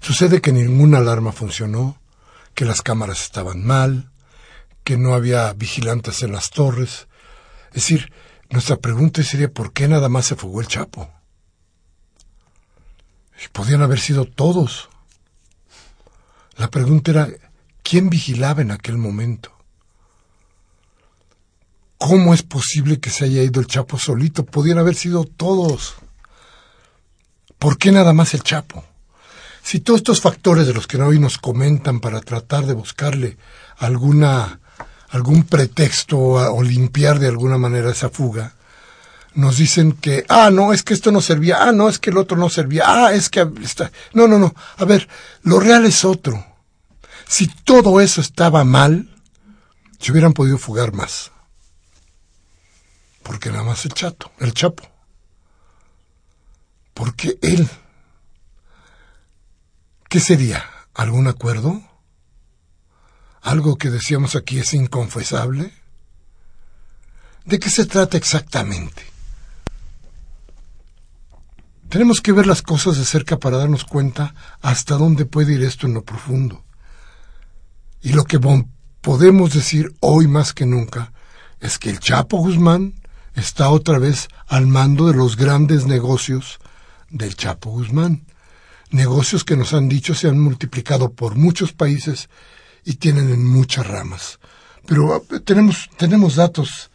[0.00, 2.00] Sucede que ninguna alarma funcionó,
[2.54, 4.10] que las cámaras estaban mal,
[4.84, 7.06] que no había vigilantes en las torres.
[7.68, 8.12] Es decir,
[8.50, 11.10] nuestra pregunta sería ¿por qué nada más se fugó el Chapo?
[13.52, 14.90] Podían haber sido todos.
[16.56, 17.28] La pregunta era
[17.82, 19.50] ¿quién vigilaba en aquel momento?
[21.96, 24.44] ¿Cómo es posible que se haya ido el Chapo solito?
[24.44, 25.94] Podían haber sido todos.
[27.58, 28.84] ¿Por qué nada más el Chapo?
[29.62, 33.36] Si todos estos factores de los que hoy nos comentan para tratar de buscarle
[33.76, 34.59] alguna
[35.10, 38.54] algún pretexto o limpiar de alguna manera esa fuga,
[39.34, 42.18] nos dicen que, ah, no, es que esto no servía, ah, no, es que el
[42.18, 43.90] otro no servía, ah, es que está...
[44.12, 45.08] No, no, no, a ver,
[45.42, 46.44] lo real es otro.
[47.26, 49.08] Si todo eso estaba mal,
[50.00, 51.30] se hubieran podido fugar más.
[53.22, 54.82] Porque nada más el chato, el chapo.
[56.94, 57.68] Porque él,
[60.08, 60.64] ¿qué sería?
[60.94, 61.80] ¿Algún acuerdo?
[63.42, 65.72] Algo que decíamos aquí es inconfesable?
[67.44, 69.02] ¿De qué se trata exactamente?
[71.88, 75.88] Tenemos que ver las cosas de cerca para darnos cuenta hasta dónde puede ir esto
[75.88, 76.64] en lo profundo.
[78.00, 78.38] Y lo que
[79.00, 81.12] podemos decir hoy más que nunca
[81.58, 82.94] es que el Chapo Guzmán
[83.34, 86.60] está otra vez al mando de los grandes negocios
[87.10, 88.24] del Chapo Guzmán.
[88.90, 92.28] Negocios que nos han dicho se han multiplicado por muchos países
[92.84, 94.38] y tienen en muchas ramas.
[94.86, 96.90] Pero eh, tenemos, tenemos datos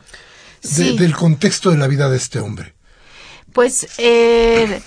[0.61, 2.73] del contexto de la vida de este hombre.
[3.53, 4.81] Pues eh,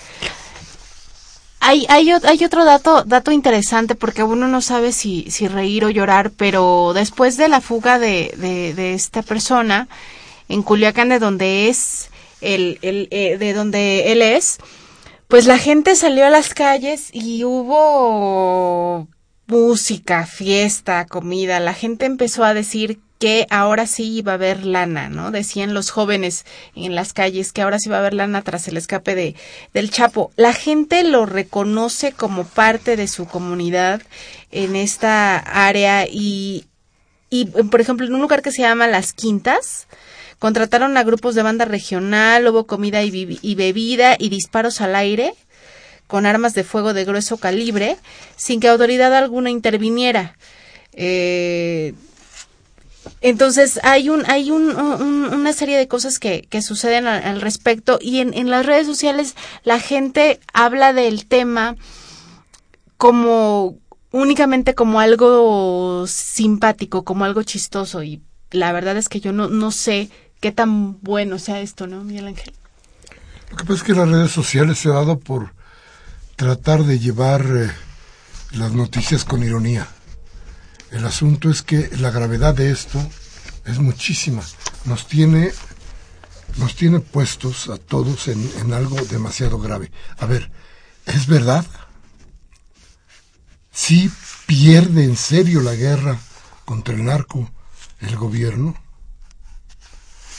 [1.59, 5.89] hay, hay, hay, otro dato, dato interesante porque uno no sabe si, si reír o
[5.89, 9.87] llorar, pero después de la fuga de, de, esta persona
[10.47, 12.09] en Culiacán, de donde es,
[12.41, 14.57] el, el, eh, de donde él es,
[15.27, 19.07] pues la gente salió a las calles y hubo
[19.49, 21.59] música, fiesta, comida.
[21.59, 25.31] La gente empezó a decir que ahora sí iba a haber lana, ¿no?
[25.31, 28.77] Decían los jóvenes en las calles que ahora sí va a haber lana tras el
[28.77, 29.35] escape de
[29.73, 30.31] del Chapo.
[30.37, 34.01] La gente lo reconoce como parte de su comunidad
[34.51, 36.65] en esta área y
[37.31, 39.87] y por ejemplo en un lugar que se llama Las Quintas
[40.39, 45.33] contrataron a grupos de banda regional, hubo comida y bebida y disparos al aire
[46.09, 47.95] con armas de fuego de grueso calibre
[48.35, 50.35] sin que autoridad alguna interviniera.
[50.93, 51.93] Eh,
[53.21, 58.33] entonces hay un hay un, una serie de cosas que, suceden al, respecto y en,
[58.33, 61.75] en, las redes sociales la gente habla del tema
[62.97, 63.77] como
[64.11, 69.69] únicamente como algo simpático, como algo chistoso y la verdad es que yo no, no
[69.69, 70.09] sé
[70.41, 72.53] qué tan bueno sea esto, ¿no, Miguel Ángel?
[73.51, 75.58] Lo que pasa es que las redes sociales se ha dado por
[76.39, 77.69] tratar de llevar eh,
[78.51, 79.89] las noticias con ironía.
[80.89, 82.97] El asunto es que la gravedad de esto
[83.65, 84.41] es muchísima.
[84.85, 85.51] Nos tiene,
[86.55, 89.91] nos tiene puestos a todos en, en algo demasiado grave.
[90.17, 90.49] A ver,
[91.07, 91.65] ¿es verdad?
[93.69, 94.09] ¿Sí
[94.45, 96.17] pierde en serio la guerra
[96.63, 97.51] contra el narco
[97.99, 98.81] el gobierno?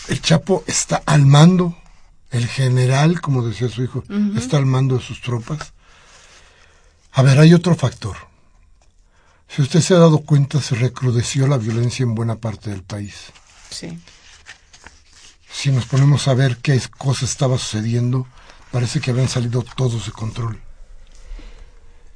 [0.09, 1.77] El Chapo está al mando,
[2.31, 4.03] el general, como decía su hijo,
[4.35, 5.75] está al mando de sus tropas.
[7.13, 8.17] A ver, hay otro factor.
[9.49, 13.33] Si usted se ha dado cuenta, se recrudeció la violencia en buena parte del país.
[13.71, 13.99] Sí.
[15.51, 18.29] Si nos ponemos a ver qué cosa estaba sucediendo,
[18.71, 20.61] parece que habían salido todos de control.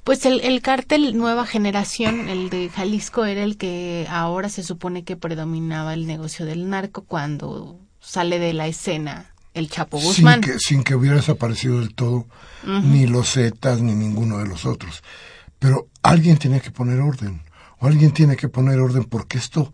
[0.05, 5.03] Pues el, el cártel Nueva Generación, el de Jalisco, era el que ahora se supone
[5.03, 10.43] que predominaba el negocio del narco cuando sale de la escena el Chapo Guzmán.
[10.43, 12.27] Sin que, sin que hubiera desaparecido del todo
[12.67, 15.03] ni los Zetas ni ninguno de los otros.
[15.59, 17.43] Pero alguien tiene que poner orden,
[17.79, 19.73] o alguien tiene que poner orden porque esto,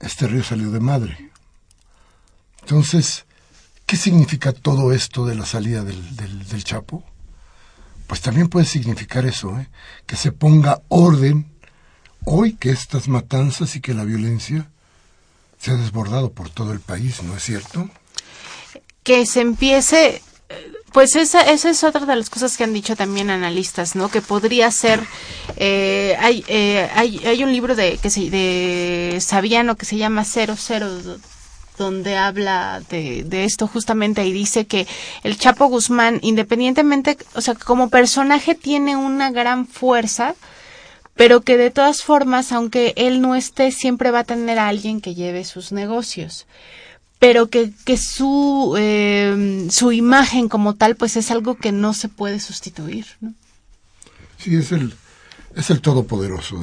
[0.00, 1.30] este río salió de madre.
[2.60, 3.24] Entonces,
[3.86, 7.02] ¿qué significa todo esto de la salida del, del, Chapo?
[8.06, 9.68] Pues también puede significar eso, ¿eh?
[10.06, 11.50] que se ponga orden
[12.24, 14.70] hoy que estas matanzas y que la violencia
[15.58, 17.88] se ha desbordado por todo el país, ¿no es cierto?
[19.02, 20.22] Que se empiece
[20.92, 24.10] pues esa, esa es otra de las cosas que han dicho también analistas, ¿no?
[24.10, 25.00] Que podría ser,
[25.56, 30.24] eh, hay, eh, hay, hay un libro de, que se, de Saviano que se llama
[30.24, 30.88] Cero Cero,
[31.76, 34.86] donde habla de, de esto justamente y dice que
[35.22, 40.34] el Chapo Guzmán, independientemente, o sea, como personaje tiene una gran fuerza,
[41.14, 45.00] pero que de todas formas, aunque él no esté, siempre va a tener a alguien
[45.00, 46.46] que lleve sus negocios
[47.18, 52.08] pero que, que su, eh, su imagen como tal pues es algo que no se
[52.08, 53.06] puede sustituir.
[53.20, 53.34] ¿no?
[54.38, 54.94] Sí, es el,
[55.54, 56.60] es el todopoderoso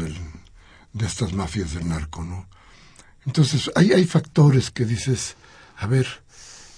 [0.93, 2.47] de estas mafias del narco, ¿no?
[3.25, 5.35] Entonces, hay, hay factores que dices,
[5.77, 6.07] a ver,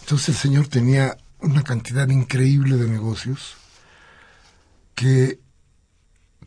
[0.02, 3.58] entonces el señor tenía una cantidad increíble de negocios
[4.96, 5.40] que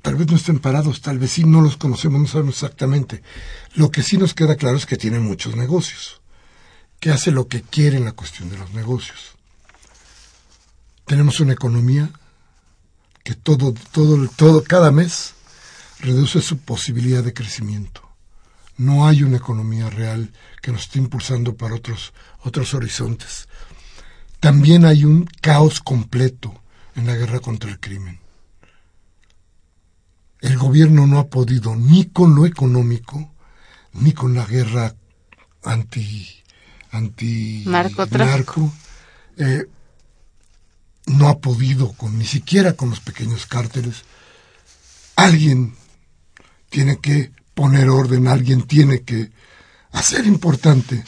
[0.02, 3.22] tal vez no estén parados, tal vez sí no los conocemos, no sabemos exactamente.
[3.74, 6.19] Lo que sí nos queda claro es que tiene muchos negocios
[7.00, 9.32] que hace lo que quiere en la cuestión de los negocios.
[11.06, 12.10] Tenemos una economía
[13.24, 15.34] que todo, todo, todo, cada mes
[15.98, 18.02] reduce su posibilidad de crecimiento.
[18.76, 20.32] No hay una economía real
[20.62, 23.48] que nos esté impulsando para otros, otros horizontes.
[24.38, 26.62] También hay un caos completo
[26.96, 28.20] en la guerra contra el crimen.
[30.40, 33.34] El gobierno no ha podido ni con lo económico,
[33.92, 34.94] ni con la guerra
[35.62, 36.39] anti
[36.92, 38.72] anti narco
[39.36, 39.66] eh,
[41.06, 44.04] no ha podido con ni siquiera con los pequeños cárteles
[45.16, 45.74] alguien
[46.70, 49.30] tiene que poner orden, alguien tiene que
[49.92, 51.04] hacer importante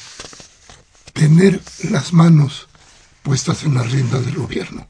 [1.13, 1.61] tener
[1.91, 2.69] las manos
[3.23, 4.89] puestas en las riendas del gobierno.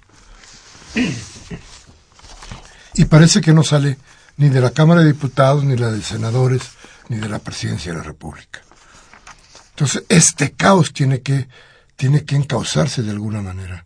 [2.95, 3.99] Y parece que no sale
[4.36, 6.62] ni de la Cámara de Diputados, ni la de senadores,
[7.09, 8.61] ni de la Presidencia de la República.
[9.82, 11.48] Entonces, este caos tiene que,
[11.96, 13.84] tiene que encauzarse de alguna manera.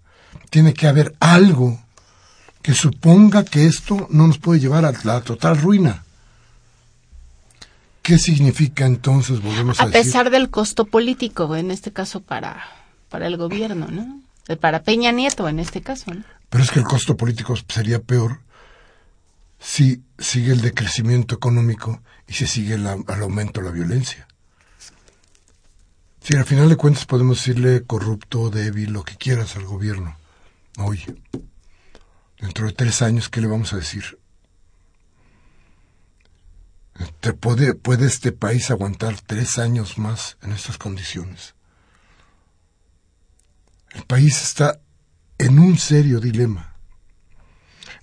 [0.51, 1.81] Tiene que haber algo
[2.61, 6.05] que suponga que esto no nos puede llevar a la total ruina.
[8.03, 12.63] ¿Qué significa entonces, volvemos a, a pesar del costo político, en este caso para,
[13.09, 14.21] para el gobierno, ¿no?
[14.49, 16.25] Eh, para Peña Nieto, en este caso, ¿no?
[16.51, 18.41] Pero es que el costo político sería peor
[19.59, 24.29] si sigue el decrecimiento económico y si sigue el, aumento de la violencia.
[26.27, 30.17] Si al final de cuentas podemos decirle corrupto, débil, lo que quieras al gobierno.
[30.77, 31.07] Oye,
[32.41, 34.19] dentro de tres años, ¿qué le vamos a decir?
[37.21, 41.55] ¿Te puede, ¿Puede este país aguantar tres años más en estas condiciones?
[43.93, 44.81] El país está
[45.39, 46.75] en un serio dilema,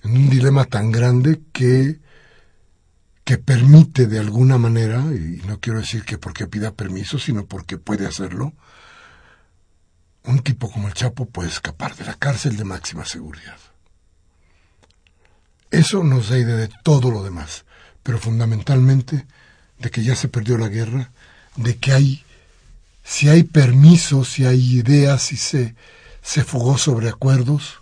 [0.02, 2.00] en un dilema tan grande que,
[3.24, 7.78] que permite de alguna manera, y no quiero decir que porque pida permiso, sino porque
[7.78, 8.52] puede hacerlo,
[10.24, 13.58] un tipo como el Chapo puede escapar de la cárcel de máxima seguridad.
[15.70, 17.64] Eso nos da idea de todo lo demás
[18.04, 19.26] pero fundamentalmente
[19.78, 21.10] de que ya se perdió la guerra,
[21.56, 22.24] de que hay,
[23.02, 25.74] si hay permisos, si hay ideas, si se,
[26.22, 27.80] se fugó sobre acuerdos,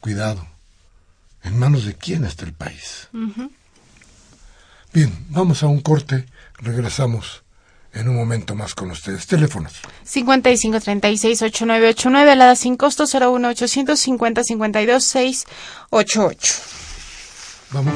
[0.00, 0.48] cuidado,
[1.44, 3.08] ¿en manos de quién está el país?
[4.96, 6.24] Bien, vamos a un corte,
[6.56, 7.44] regresamos
[7.92, 9.26] en un momento más con ustedes.
[9.26, 9.74] Teléfonos.
[10.06, 16.54] 5536-8989, alada sin costo 01850 52 688.
[17.72, 17.94] Vamos.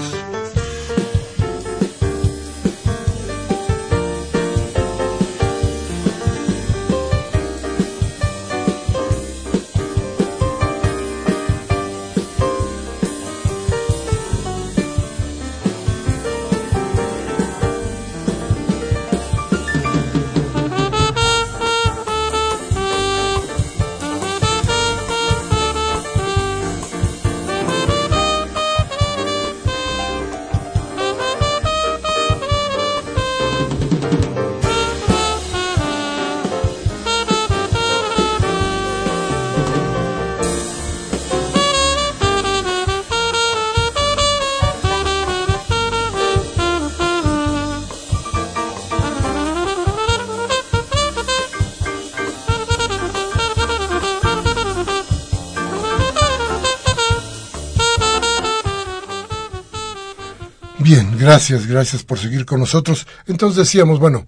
[61.30, 63.06] Gracias, gracias por seguir con nosotros.
[63.28, 64.26] Entonces decíamos, bueno,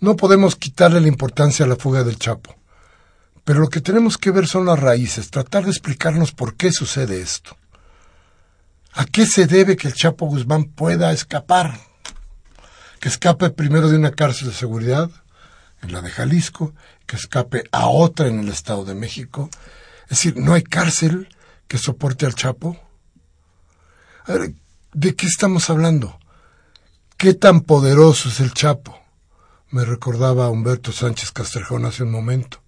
[0.00, 2.54] no podemos quitarle la importancia a la fuga del Chapo,
[3.44, 7.22] pero lo que tenemos que ver son las raíces, tratar de explicarnos por qué sucede
[7.22, 7.56] esto.
[8.92, 11.80] ¿A qué se debe que el Chapo Guzmán pueda escapar?
[13.00, 15.10] Que escape primero de una cárcel de seguridad,
[15.80, 16.74] en la de Jalisco,
[17.06, 19.48] que escape a otra en el Estado de México.
[20.02, 21.26] Es decir, no hay cárcel
[21.68, 22.78] que soporte al Chapo.
[24.26, 24.34] A
[24.92, 26.18] ¿de qué estamos hablando?
[27.16, 28.98] ¿Qué tan poderoso es el Chapo?
[29.70, 32.60] Me recordaba Humberto Sánchez Castrejón hace un momento.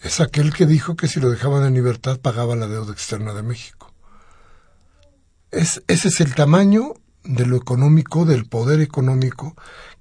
[0.00, 3.42] Es aquel que dijo que si lo dejaban en libertad pagaba la deuda externa de
[3.42, 3.92] México.
[5.50, 9.54] Es, ese es el tamaño de lo económico, del poder económico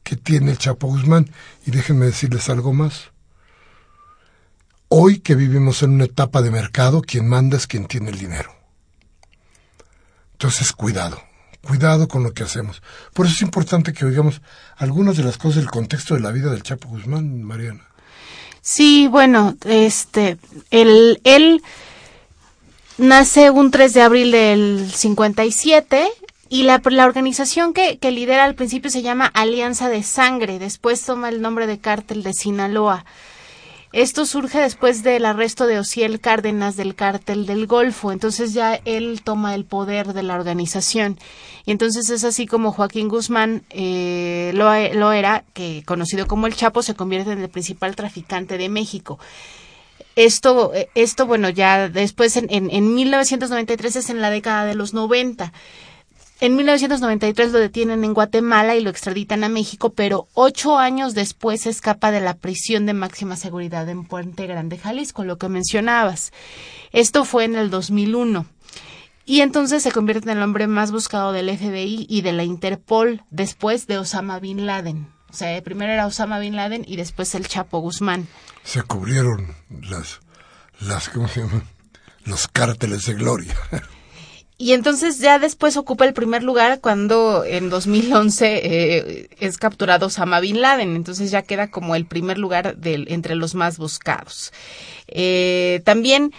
[0.03, 1.29] que tiene el Chapo Guzmán.
[1.65, 3.11] Y déjenme decirles algo más.
[4.87, 8.55] Hoy que vivimos en una etapa de mercado, quien manda es quien tiene el dinero.
[10.31, 11.21] Entonces, cuidado
[11.65, 12.81] cuidado con lo que hacemos.
[13.13, 14.41] Por eso es importante que oigamos
[14.75, 17.87] algunas de las cosas del contexto de la vida del Chapo Guzmán, Mariana.
[18.61, 20.37] Sí, bueno, este,
[20.71, 21.61] él, él
[22.97, 26.07] nace un 3 de abril del 57
[26.49, 31.03] y la, la organización que, que lidera al principio se llama Alianza de Sangre, después
[31.03, 33.05] toma el nombre de Cártel de Sinaloa.
[33.93, 39.21] Esto surge después del arresto de Ociel Cárdenas del cártel del Golfo, entonces ya él
[39.23, 41.19] toma el poder de la organización.
[41.63, 44.73] Y entonces es así como Joaquín Guzmán eh, lo,
[45.11, 49.19] era, que conocido como el Chapo, se convierte en el principal traficante de México.
[50.15, 54.95] Esto, esto bueno, ya después en, en, en 1993 es en la década de los
[54.95, 55.53] 90.
[56.43, 61.65] En 1993 lo detienen en Guatemala y lo extraditan a México, pero ocho años después
[61.65, 66.33] escapa de la prisión de máxima seguridad en Puente Grande, Jalisco, lo que mencionabas.
[66.91, 68.45] Esto fue en el 2001.
[69.25, 73.23] Y entonces se convierte en el hombre más buscado del FBI y de la Interpol
[73.29, 75.07] después de Osama Bin Laden.
[75.29, 78.27] O sea, primero era Osama Bin Laden y después el Chapo Guzmán.
[78.63, 80.19] Se cubrieron las,
[80.81, 81.63] las ¿cómo se llama?
[82.25, 83.55] Los cárteles de gloria.
[84.63, 90.39] Y entonces ya después ocupa el primer lugar cuando en 2011 eh, es capturado Osama
[90.39, 90.95] Bin Laden.
[90.95, 94.53] Entonces ya queda como el primer lugar del, entre los más buscados.
[95.09, 96.31] Eh, también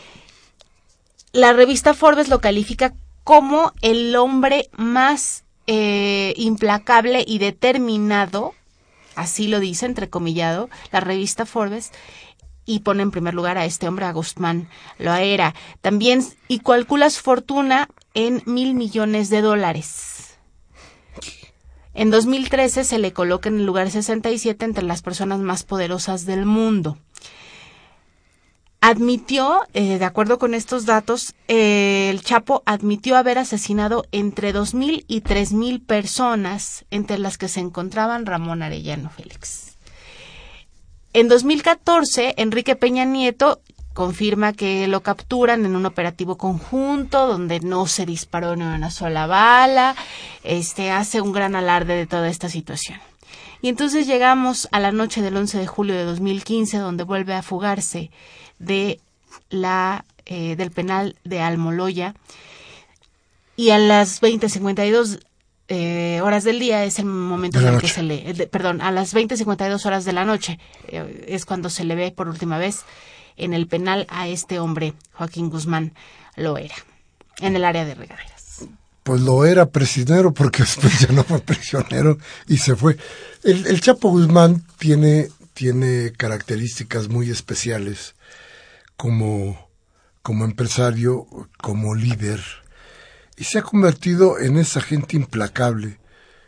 [1.32, 2.94] la revista Forbes lo califica
[3.24, 8.54] como el hombre más eh, implacable y determinado,
[9.16, 11.92] así lo dice, entrecomillado, la revista Forbes,
[12.64, 15.54] y pone en primer lugar a este hombre, a Guzmán Loaera.
[15.82, 20.38] También, y calcula su fortuna en mil millones de dólares.
[21.94, 26.44] En 2013 se le coloca en el lugar 67 entre las personas más poderosas del
[26.44, 26.98] mundo.
[28.80, 35.04] Admitió, eh, de acuerdo con estos datos, eh, el Chapo admitió haber asesinado entre 2.000
[35.08, 39.78] y 3.000 personas, entre las que se encontraban Ramón Arellano Félix.
[41.14, 43.62] En 2014, Enrique Peña Nieto
[43.94, 49.26] confirma que lo capturan en un operativo conjunto donde no se disparó ni una sola
[49.26, 49.96] bala,
[50.42, 53.00] este hace un gran alarde de toda esta situación.
[53.62, 57.42] Y entonces llegamos a la noche del 11 de julio de 2015 donde vuelve a
[57.42, 58.10] fugarse
[58.58, 59.00] de
[59.48, 62.14] la eh, del penal de Almoloya.
[63.56, 65.20] Y a las 20:52
[65.68, 69.14] eh, horas del día es el momento en el que se le perdón, a las
[69.14, 72.84] 20:52 horas de la noche eh, es cuando se le ve por última vez
[73.36, 75.92] en el penal a este hombre, Joaquín Guzmán
[76.36, 76.74] lo era,
[77.38, 78.64] en el área de regaderas.
[79.02, 82.18] Pues lo era prisionero porque después ya no fue prisionero
[82.48, 82.96] y se fue.
[83.42, 88.14] El, el Chapo Guzmán tiene, tiene características muy especiales
[88.96, 89.68] como,
[90.22, 91.26] como empresario,
[91.58, 92.40] como líder,
[93.36, 95.98] y se ha convertido en esa gente implacable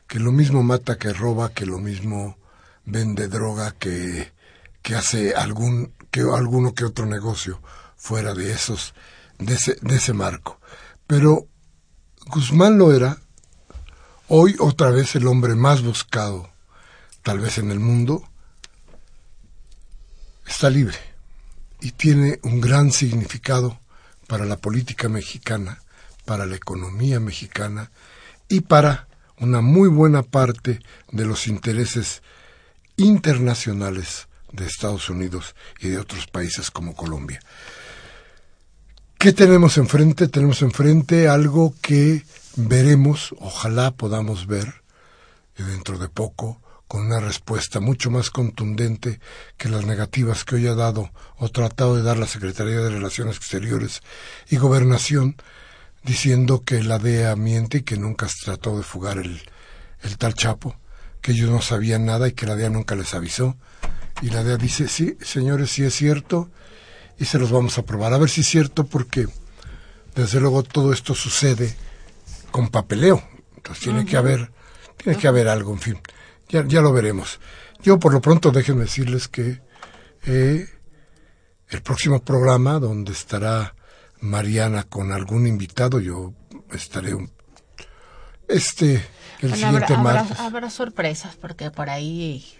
[0.07, 2.39] que lo mismo mata que roba, que lo mismo
[2.84, 4.32] vende droga, que,
[4.82, 7.61] que hace algún que alguno que otro negocio
[7.95, 8.95] fuera de esos,
[9.39, 10.59] de ese, de ese marco.
[11.07, 11.47] Pero
[12.29, 13.19] Guzmán lo era,
[14.29, 16.49] hoy otra vez el hombre más buscado,
[17.23, 18.27] tal vez en el mundo,
[20.47, 20.97] está libre
[21.83, 23.79] y tiene un gran significado
[24.27, 25.83] para la política mexicana,
[26.25, 27.91] para la economía mexicana
[28.49, 29.07] y para
[29.39, 30.81] una muy buena parte
[31.12, 32.23] de los intereses
[32.97, 37.41] internacionales de Estados Unidos y de otros países como Colombia.
[39.19, 40.29] ¿Qué tenemos enfrente?
[40.29, 42.23] Tenemos enfrente algo que
[42.57, 44.83] veremos, ojalá podamos ver
[45.57, 49.21] dentro de poco, con una respuesta mucho más contundente
[49.57, 53.37] que las negativas que hoy ha dado o tratado de dar la Secretaría de Relaciones
[53.37, 54.03] Exteriores
[54.49, 55.37] y Gobernación,
[56.05, 59.43] diciendo que la DEA miente y que nunca se trató de fugar el,
[60.03, 60.77] el tal Chapo,
[61.21, 63.57] que ellos no sabían nada y que la DEA nunca les avisó,
[64.23, 66.51] y la DEA dice, sí, señores, sí es cierto,
[67.19, 68.12] y se los vamos a probar.
[68.12, 69.27] A ver si es cierto, porque
[70.14, 71.75] desde luego todo esto sucede
[72.51, 73.23] con papeleo.
[73.57, 74.51] Entonces tiene que haber,
[74.97, 75.99] tiene que haber algo, en fin.
[76.49, 77.41] Ya, ya lo veremos.
[77.83, 79.61] Yo por lo pronto déjenme decirles que
[80.25, 80.69] eh,
[81.69, 83.75] el próximo programa donde estará
[84.21, 86.33] Mariana con algún invitado, yo
[86.73, 87.31] estaré un,
[88.49, 89.05] este
[89.41, 90.39] el siguiente martes.
[90.41, 92.57] habrá sorpresas porque por ahí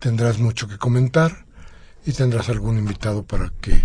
[0.00, 1.44] tendrás mucho que comentar
[2.04, 3.84] y tendrás algún invitado para que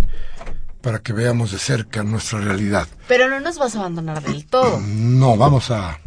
[0.81, 2.87] para que veamos de cerca nuestra realidad.
[3.07, 4.79] Pero no nos vas a abandonar del todo.
[4.79, 5.99] No, vamos a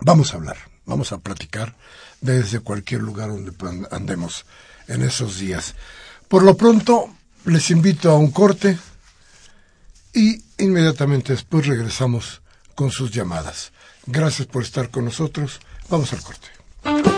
[0.00, 1.74] vamos a hablar, vamos a platicar
[2.20, 3.52] desde cualquier lugar donde
[3.90, 4.46] andemos
[4.88, 5.74] en esos días.
[6.28, 7.08] Por lo pronto,
[7.44, 8.78] les invito a un corte
[10.12, 12.42] y inmediatamente después regresamos
[12.74, 13.72] con sus llamadas.
[14.06, 15.60] Gracias por estar con nosotros.
[15.88, 17.17] Vamos al corte.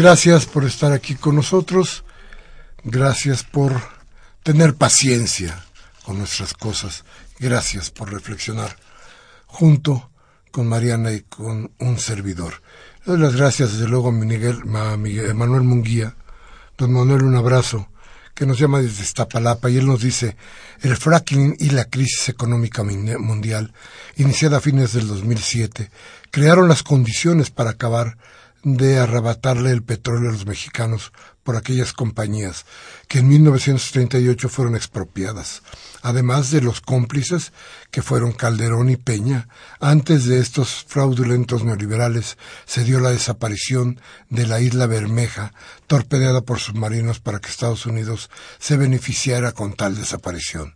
[0.00, 2.04] Gracias por estar aquí con nosotros.
[2.84, 3.78] Gracias por
[4.42, 5.62] tener paciencia
[6.04, 7.04] con nuestras cosas
[7.38, 8.76] Gracias por reflexionar
[9.46, 10.10] junto
[10.50, 12.62] con Mariana y con un servidor.
[13.04, 16.16] Le doy las gracias desde luego a Manuel Munguía.
[16.76, 17.88] Don Manuel, un abrazo
[18.34, 20.36] que nos llama desde Iztapalapa y él nos dice
[20.82, 23.72] el fracking y la crisis económica mundial
[24.16, 25.90] iniciada a fines del 2007
[26.30, 28.18] crearon las condiciones para acabar
[28.62, 32.66] de arrebatarle el petróleo a los mexicanos por aquellas compañías
[33.08, 35.62] que en 1938 fueron expropiadas,
[36.02, 37.52] además de los cómplices
[37.90, 39.48] que fueron Calderón y Peña.
[39.80, 42.36] Antes de estos fraudulentos neoliberales
[42.66, 45.52] se dio la desaparición de la isla Bermeja,
[45.86, 50.74] torpedeada por submarinos para que Estados Unidos se beneficiara con tal desaparición.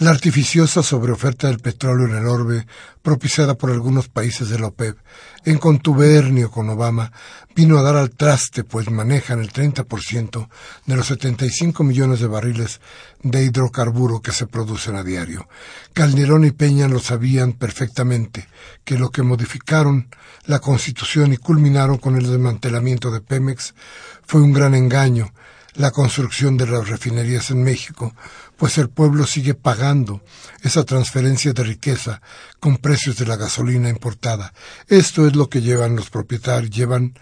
[0.00, 2.66] La artificiosa sobreoferta del petróleo en el orbe,
[3.02, 4.96] propiciada por algunos países de la OPEP,
[5.44, 7.12] en contubernio con Obama,
[7.54, 10.48] vino a dar al traste, pues manejan el 30%
[10.86, 12.80] de los 75 millones de barriles
[13.22, 15.46] de hidrocarburo que se producen a diario.
[15.92, 18.48] Calderón y Peña lo sabían perfectamente,
[18.84, 20.08] que lo que modificaron
[20.46, 23.74] la Constitución y culminaron con el desmantelamiento de Pemex
[24.22, 25.30] fue un gran engaño,
[25.74, 28.14] la construcción de las refinerías en México,
[28.60, 30.22] pues el pueblo sigue pagando
[30.60, 32.20] esa transferencia de riqueza
[32.60, 34.52] con precios de la gasolina importada.
[34.86, 37.14] Esto es lo que llevan los propietarios, llevan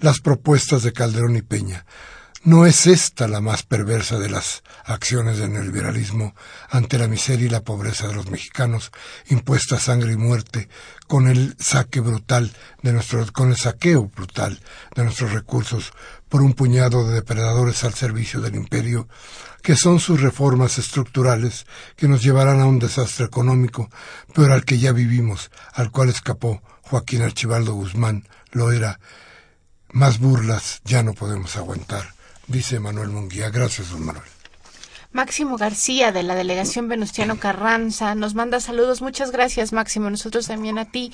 [0.00, 1.86] las propuestas de Calderón y Peña.
[2.44, 6.34] ¿No es esta la más perversa de las acciones del neoliberalismo
[6.68, 8.90] ante la miseria y la pobreza de los mexicanos,
[9.28, 10.68] impuesta sangre y muerte,
[11.06, 14.60] con el saque brutal de nuestro, con el saqueo brutal
[14.94, 15.92] de nuestros recursos
[16.32, 19.06] por un puñado de depredadores al servicio del imperio,
[19.60, 23.90] que son sus reformas estructurales que nos llevarán a un desastre económico,
[24.32, 28.98] peor al que ya vivimos, al cual escapó Joaquín Archibaldo Guzmán, lo era.
[29.90, 32.14] Más burlas ya no podemos aguantar
[32.46, 33.50] dice Manuel Munguía.
[33.50, 34.41] Gracias, don Manuel.
[35.12, 39.02] Máximo García de la delegación Venustiano Carranza nos manda saludos.
[39.02, 40.08] Muchas gracias, Máximo.
[40.08, 41.12] Nosotros también a ti.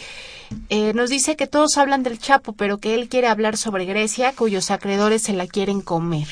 [0.68, 4.32] Eh, nos dice que todos hablan del Chapo, pero que él quiere hablar sobre Grecia,
[4.32, 6.28] cuyos acreedores se la quieren comer.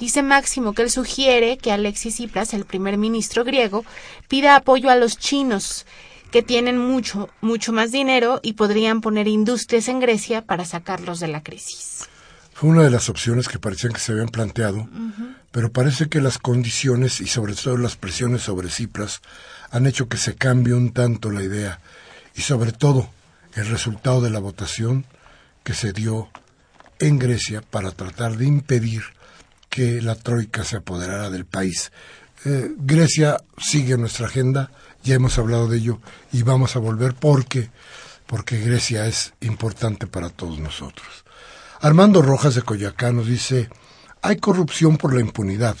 [0.00, 3.84] Dice Máximo que él sugiere que Alexis Tsipras, el primer ministro griego,
[4.26, 5.86] pida apoyo a los chinos
[6.32, 11.28] que tienen mucho, mucho más dinero y podrían poner industrias en Grecia para sacarlos de
[11.28, 12.09] la crisis.
[12.60, 14.86] Fue una de las opciones que parecían que se habían planteado,
[15.50, 19.22] pero parece que las condiciones y sobre todo las presiones sobre Cipras
[19.70, 21.80] han hecho que se cambie un tanto la idea
[22.34, 23.08] y sobre todo
[23.54, 25.06] el resultado de la votación
[25.64, 26.28] que se dio
[26.98, 29.04] en Grecia para tratar de impedir
[29.70, 31.92] que la Troika se apoderara del país.
[32.44, 34.70] Eh, Grecia sigue nuestra agenda,
[35.02, 35.98] ya hemos hablado de ello
[36.30, 37.70] y vamos a volver porque
[38.26, 41.24] porque Grecia es importante para todos nosotros.
[41.82, 43.70] Armando Rojas de Coyacán nos dice,
[44.20, 45.76] hay corrupción por la impunidad.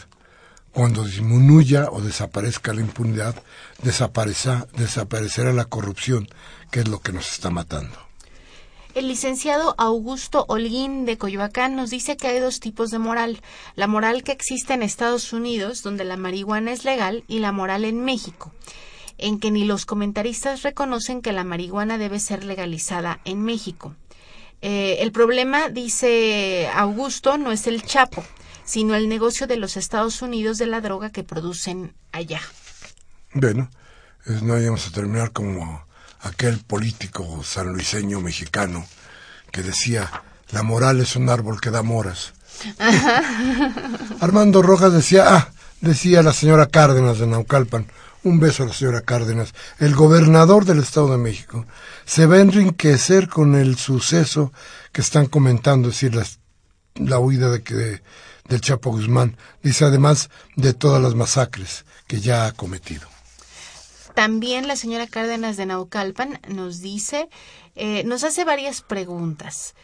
[0.72, 3.34] Cuando disminuya o desaparezca la impunidad,
[3.82, 6.26] desaparecerá la corrupción,
[6.70, 7.98] que es lo que nos está matando.
[8.94, 13.42] El licenciado Augusto Holguín de Coyoacán nos dice que hay dos tipos de moral.
[13.76, 17.84] La moral que existe en Estados Unidos, donde la marihuana es legal, y la moral
[17.84, 18.52] en México,
[19.18, 23.96] en que ni los comentaristas reconocen que la marihuana debe ser legalizada en México.
[24.62, 28.24] Eh, el problema, dice Augusto, no es el Chapo,
[28.64, 32.40] sino el negocio de los Estados Unidos de la droga que producen allá.
[33.32, 33.70] Bueno,
[34.42, 35.84] no íbamos a terminar como
[36.20, 38.86] aquel político sanluiseño mexicano
[39.50, 40.10] que decía,
[40.50, 42.32] la moral es un árbol que da moras.
[44.20, 45.48] Armando Rojas decía, ah,
[45.80, 47.86] decía la señora Cárdenas de Naucalpan,
[48.22, 51.66] un beso a la señora Cárdenas, el gobernador del Estado de México,
[52.04, 54.52] se va a enriquecer con el suceso
[54.92, 56.20] que están comentando, es decir,
[56.96, 58.02] la, huida de que,
[58.48, 63.08] del Chapo Guzmán, dice además de todas las masacres que ya ha cometido.
[64.14, 67.28] También la señora Cárdenas de Naucalpan nos dice,
[67.74, 69.74] eh, nos hace varias preguntas.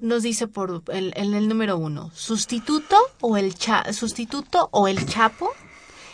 [0.00, 5.52] Nos dice por el, el número uno, ¿sustituto o el, cha, ¿sustituto o el Chapo?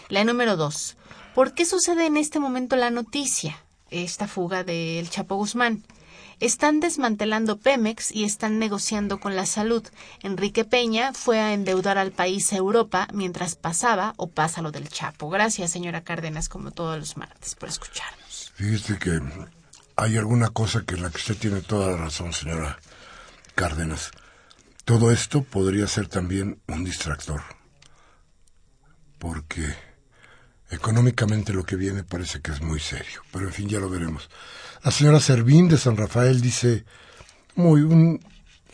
[0.09, 0.97] La número dos,
[1.35, 3.57] ¿Por qué sucede en este momento la noticia,
[3.91, 5.83] esta fuga del Chapo Guzmán?
[6.41, 9.83] Están desmantelando Pemex y están negociando con la salud.
[10.23, 15.31] Enrique Peña fue a endeudar al país Europa mientras pasaba o pasa lo del Chapo.
[15.31, 18.53] Gracias, señora Cárdenas, como todos los martes, por escucharnos.
[18.55, 19.19] Fíjese que
[19.97, 22.79] hay alguna cosa que la que usted tiene toda la razón, señora
[23.55, 24.11] Cárdenas.
[24.85, 27.41] Todo esto podría ser también un distractor.
[29.19, 29.92] Porque
[30.73, 34.31] Económicamente lo que viene parece que es muy serio, pero en fin, ya lo veremos.
[34.83, 36.85] La señora Servín de San Rafael dice
[37.55, 37.83] muy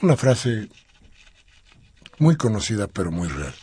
[0.00, 0.68] una frase
[2.18, 3.54] muy conocida pero muy real.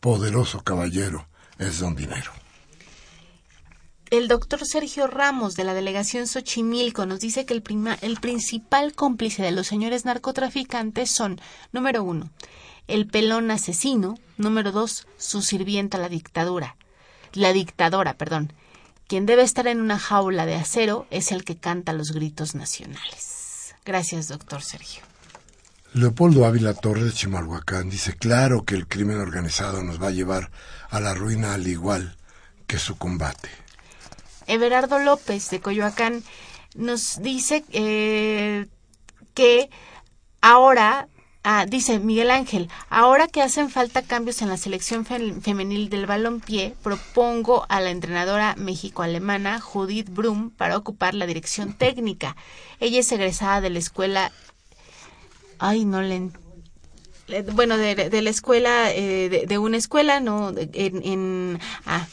[0.00, 1.28] Poderoso caballero
[1.58, 2.32] es don dinero.
[4.10, 7.62] el doctor Sergio Ramos de la delegación Xochimilco nos dice que el,
[8.02, 11.40] el principal cómplice de los señores narcotraficantes son,
[11.72, 12.30] número uno,
[12.88, 16.76] el pelón asesino, número dos, su sirvienta la dictadura,
[17.36, 18.52] la dictadora, perdón.
[19.06, 23.74] Quien debe estar en una jaula de acero es el que canta los gritos nacionales.
[23.84, 25.02] Gracias, doctor Sergio.
[25.92, 30.50] Leopoldo Ávila Torres de Chimalhuacán dice, claro que el crimen organizado nos va a llevar
[30.90, 32.16] a la ruina al igual
[32.66, 33.48] que su combate.
[34.46, 36.22] Everardo López de Coyoacán
[36.74, 38.66] nos dice eh,
[39.34, 39.70] que
[40.40, 41.08] ahora,
[41.46, 46.74] ah, dice Miguel Ángel, ahora que hacen falta cambios en la selección femenil del balompié,
[46.82, 52.34] propongo a la entrenadora México-alemana Judith Brum para ocupar la dirección técnica.
[52.80, 54.32] Ella es egresada de la escuela...
[55.58, 56.30] Ay, no le
[57.54, 62.06] bueno, de, la escuela, eh, de, una escuela, no, en, ah,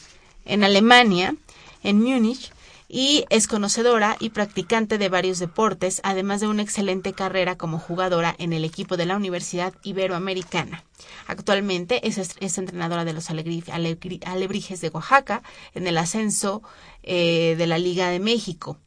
[0.44, 1.36] en Alemania,
[1.82, 2.53] en Múnich
[2.94, 8.36] y es conocedora y practicante de varios deportes, además de una excelente carrera como jugadora
[8.38, 10.84] en el equipo de la Universidad Iberoamericana.
[11.26, 12.18] Actualmente es,
[12.56, 15.42] entrenadora de los Alebrijes de Oaxaca
[15.74, 16.62] en el ascenso
[17.02, 18.78] eh, de la Liga de México.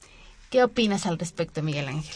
[0.50, 2.16] ¿Qué opinas al respecto, Miguel Ángel?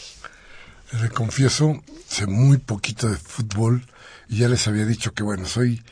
[0.98, 3.86] Le confieso, sé muy poquito de fútbol
[4.30, 5.82] y ya les había dicho que, bueno, soy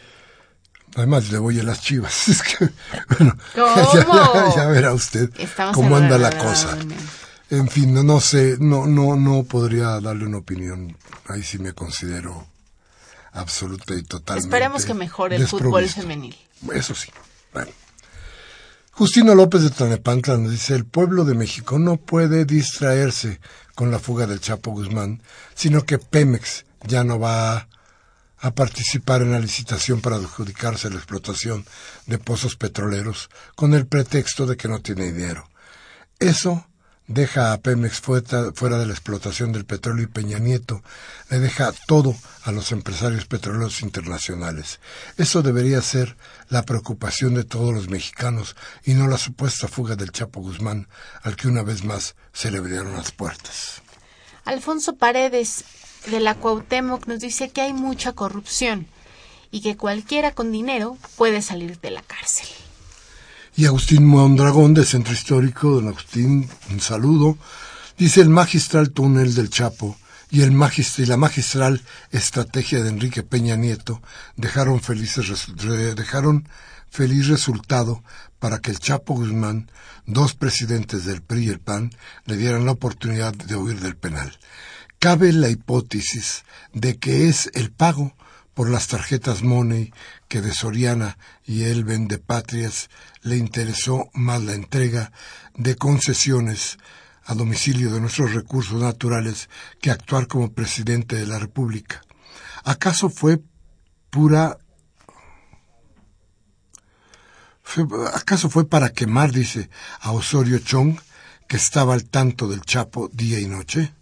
[0.97, 2.29] Además le voy a las chivas.
[2.29, 2.69] Es que,
[3.09, 3.37] bueno,
[4.57, 5.31] ya, verá usted
[5.73, 6.77] cómo anda la cosa.
[7.51, 10.97] En fin, no, no, sé, no, no, no podría darle una opinión.
[11.27, 12.47] Ahí sí me considero
[13.33, 14.47] absoluta y totalmente.
[14.47, 16.37] Esperemos que mejore el fútbol femenil.
[16.73, 17.11] Eso sí.
[17.53, 17.71] Bueno.
[18.93, 23.41] Justino López de Tlanepantla nos dice, el pueblo de México no puede distraerse
[23.75, 25.23] con la fuga del Chapo Guzmán,
[25.55, 27.69] sino que Pemex ya no va a
[28.41, 31.67] a participar en la licitación para adjudicarse la explotación
[32.07, 35.49] de pozos petroleros con el pretexto de que no tiene dinero.
[36.19, 36.67] Eso
[37.07, 40.83] deja a Pemex fuera de la explotación del petróleo y Peña Nieto
[41.29, 42.15] le deja todo
[42.45, 44.79] a los empresarios petroleros internacionales.
[45.17, 46.17] Eso debería ser
[46.49, 50.89] la preocupación de todos los mexicanos y no la supuesta fuga del Chapo Guzmán
[51.23, 53.83] al que una vez más se le abrieron las puertas.
[54.45, 55.65] Alfonso Paredes
[56.07, 58.87] de la Cuauhtémoc nos dice que hay mucha corrupción
[59.51, 62.47] y que cualquiera con dinero puede salir de la cárcel.
[63.57, 67.37] Y Agustín Mondragón, de Centro Histórico, don Agustín, un saludo,
[67.99, 69.97] dice el magistral túnel del Chapo
[70.31, 71.83] y, el y la magistral
[72.13, 74.01] estrategia de Enrique Peña Nieto
[74.37, 75.47] dejaron, felices,
[75.97, 76.49] dejaron
[76.89, 78.03] feliz resultado
[78.39, 79.71] para que el Chapo Guzmán,
[80.07, 81.91] dos presidentes del PRI y el PAN,
[82.27, 84.39] le dieran la oportunidad de huir del penal.
[85.01, 86.45] Cabe la hipótesis
[86.75, 88.15] de que es el pago
[88.53, 89.95] por las tarjetas Money
[90.29, 91.87] que de Soriana y el
[92.19, 92.91] Patrias
[93.23, 95.11] le interesó más la entrega
[95.55, 96.77] de concesiones
[97.25, 99.49] a domicilio de nuestros recursos naturales
[99.81, 102.03] que actuar como presidente de la República.
[102.63, 103.41] ¿Acaso fue
[104.11, 104.59] pura
[108.13, 109.71] ¿Acaso fue para quemar, dice,
[110.01, 110.99] a Osorio Chong,
[111.49, 113.95] que estaba al tanto del Chapo día y noche?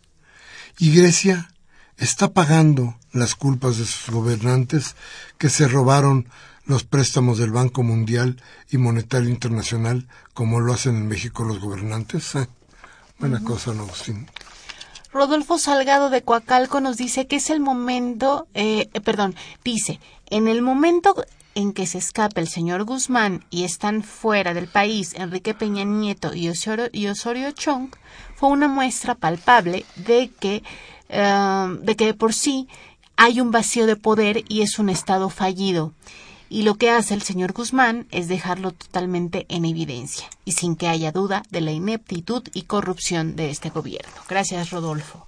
[0.78, 1.50] Y Grecia
[1.96, 4.94] está pagando las culpas de sus gobernantes
[5.38, 6.28] que se robaron
[6.66, 12.34] los préstamos del Banco Mundial y Monetario Internacional como lo hacen en México los gobernantes.
[12.36, 12.46] Eh,
[13.18, 13.88] buena cosa, ¿no,
[15.10, 19.98] Rodolfo Salgado de Coacalco nos dice que es el momento, eh, eh, perdón, dice,
[20.28, 21.14] en el momento
[21.58, 26.32] en que se escape el señor Guzmán y están fuera del país Enrique Peña Nieto
[26.32, 27.88] y Osorio, y Osorio Chong,
[28.36, 30.62] fue una muestra palpable de que,
[31.08, 32.68] eh, de que por sí
[33.16, 35.92] hay un vacío de poder y es un Estado fallido.
[36.48, 40.86] Y lo que hace el señor Guzmán es dejarlo totalmente en evidencia y sin que
[40.86, 44.12] haya duda de la ineptitud y corrupción de este gobierno.
[44.28, 45.26] Gracias, Rodolfo.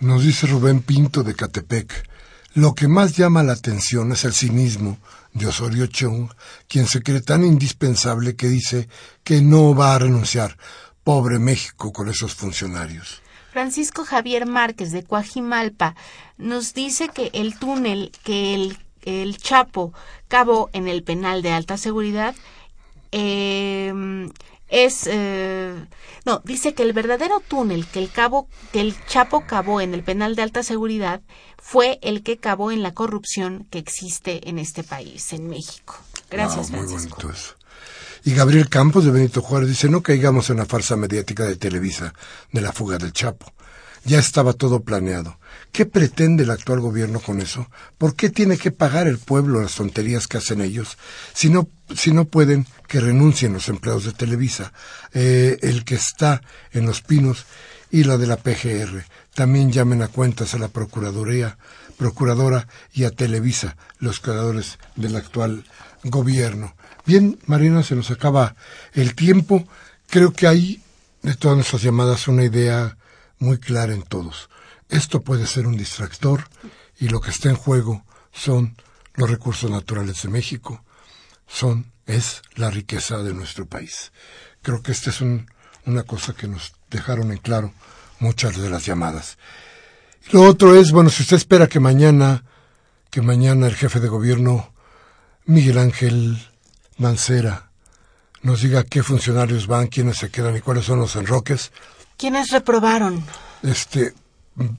[0.00, 2.06] Nos dice Rubén Pinto de Catepec.
[2.54, 4.98] Lo que más llama la atención es el cinismo
[5.32, 6.30] de Osorio Chong,
[6.66, 8.88] quien se cree tan indispensable que dice
[9.22, 10.56] que no va a renunciar.
[11.04, 13.22] Pobre México con esos funcionarios.
[13.52, 15.94] Francisco Javier Márquez de Coajimalpa
[16.38, 19.92] nos dice que el túnel que el, el Chapo
[20.28, 22.34] cavó en el penal de alta seguridad
[23.12, 23.92] eh,
[24.70, 25.74] es eh,
[26.24, 30.02] no dice que el verdadero túnel que el cabo que el Chapo cavó en el
[30.02, 31.20] penal de alta seguridad
[31.58, 35.96] fue el que cavó en la corrupción que existe en este país en México
[36.30, 37.32] gracias muy Francisco.
[38.24, 42.14] y Gabriel Campos de Benito Juárez dice no caigamos en la farsa mediática de Televisa
[42.52, 43.52] de la fuga del Chapo
[44.04, 45.38] ya estaba todo planeado.
[45.72, 47.68] ¿Qué pretende el actual gobierno con eso?
[47.96, 50.98] ¿Por qué tiene que pagar el pueblo las tonterías que hacen ellos?
[51.32, 54.72] Si no, si no pueden, que renuncien los empleados de Televisa,
[55.14, 56.42] eh, el que está
[56.72, 57.46] en Los Pinos
[57.90, 59.04] y la de la PGR.
[59.34, 61.56] También llamen a cuentas a la Procuraduría,
[61.96, 65.64] Procuradora y a Televisa, los creadores del actual
[66.02, 66.74] gobierno.
[67.06, 68.56] Bien, Marina, se nos acaba
[68.92, 69.68] el tiempo.
[70.08, 70.82] Creo que hay
[71.22, 72.96] de todas nuestras llamadas una idea
[73.38, 74.48] muy clara en todos.
[74.90, 76.48] Esto puede ser un distractor
[76.98, 78.76] y lo que está en juego son
[79.14, 80.84] los recursos naturales de México,
[81.46, 84.12] son es la riqueza de nuestro país.
[84.62, 87.72] Creo que esta es una cosa que nos dejaron en claro
[88.18, 89.38] muchas de las llamadas.
[90.32, 92.44] Lo otro es, bueno, si usted espera que mañana,
[93.10, 94.72] que mañana el jefe de gobierno,
[95.46, 96.48] Miguel Ángel
[96.98, 97.70] Mancera,
[98.42, 101.72] nos diga qué funcionarios van, quiénes se quedan y cuáles son los enroques.
[102.16, 103.24] ¿Quiénes reprobaron?
[103.62, 104.14] Este,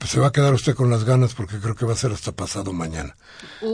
[0.06, 2.32] se va a quedar usted con las ganas porque creo que va a ser hasta
[2.32, 3.16] pasado mañana.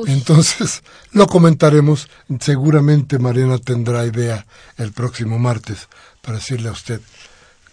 [0.07, 0.83] Entonces,
[1.13, 2.09] lo comentaremos.
[2.41, 4.47] Seguramente Mariana tendrá idea
[4.77, 5.89] el próximo martes
[6.23, 7.01] para decirle a usted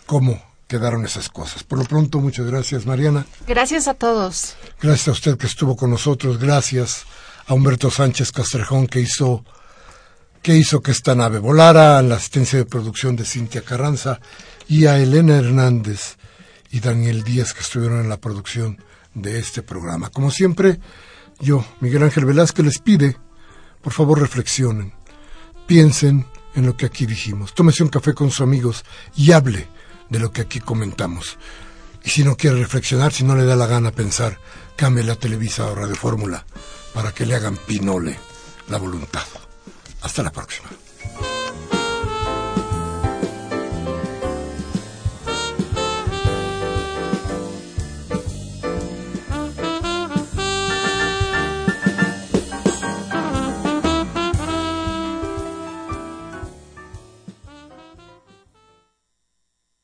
[0.06, 1.64] cómo quedaron esas cosas.
[1.64, 3.26] Por lo pronto, muchas gracias, Mariana.
[3.48, 4.56] Gracias a todos.
[4.82, 6.40] Gracias a usted que estuvo con nosotros.
[6.40, 7.06] Gracias
[7.48, 9.44] a Humberto Sánchez Castrejón que hizo
[10.42, 14.20] que hizo que esta nave volara, a la asistencia de producción de Cintia Carranza
[14.68, 16.18] y a Elena Hernández
[16.76, 20.10] y Daniel Díaz que estuvieron en la producción de este programa.
[20.10, 20.82] Como siempre,
[21.40, 23.16] yo, Miguel Ángel Velázquez, les pide,
[23.82, 24.94] por favor reflexionen,
[25.68, 28.84] piensen en lo que aquí dijimos, tómese un café con sus amigos
[29.16, 29.70] y hable
[30.10, 31.38] de lo que aquí comentamos.
[32.04, 34.38] Y si no quiere reflexionar, si no le da la gana pensar,
[34.76, 36.46] cambie la Televisa o Radio Fórmula
[36.94, 38.20] para que le hagan pinole
[38.68, 39.24] la voluntad.
[40.02, 40.68] Hasta la próxima.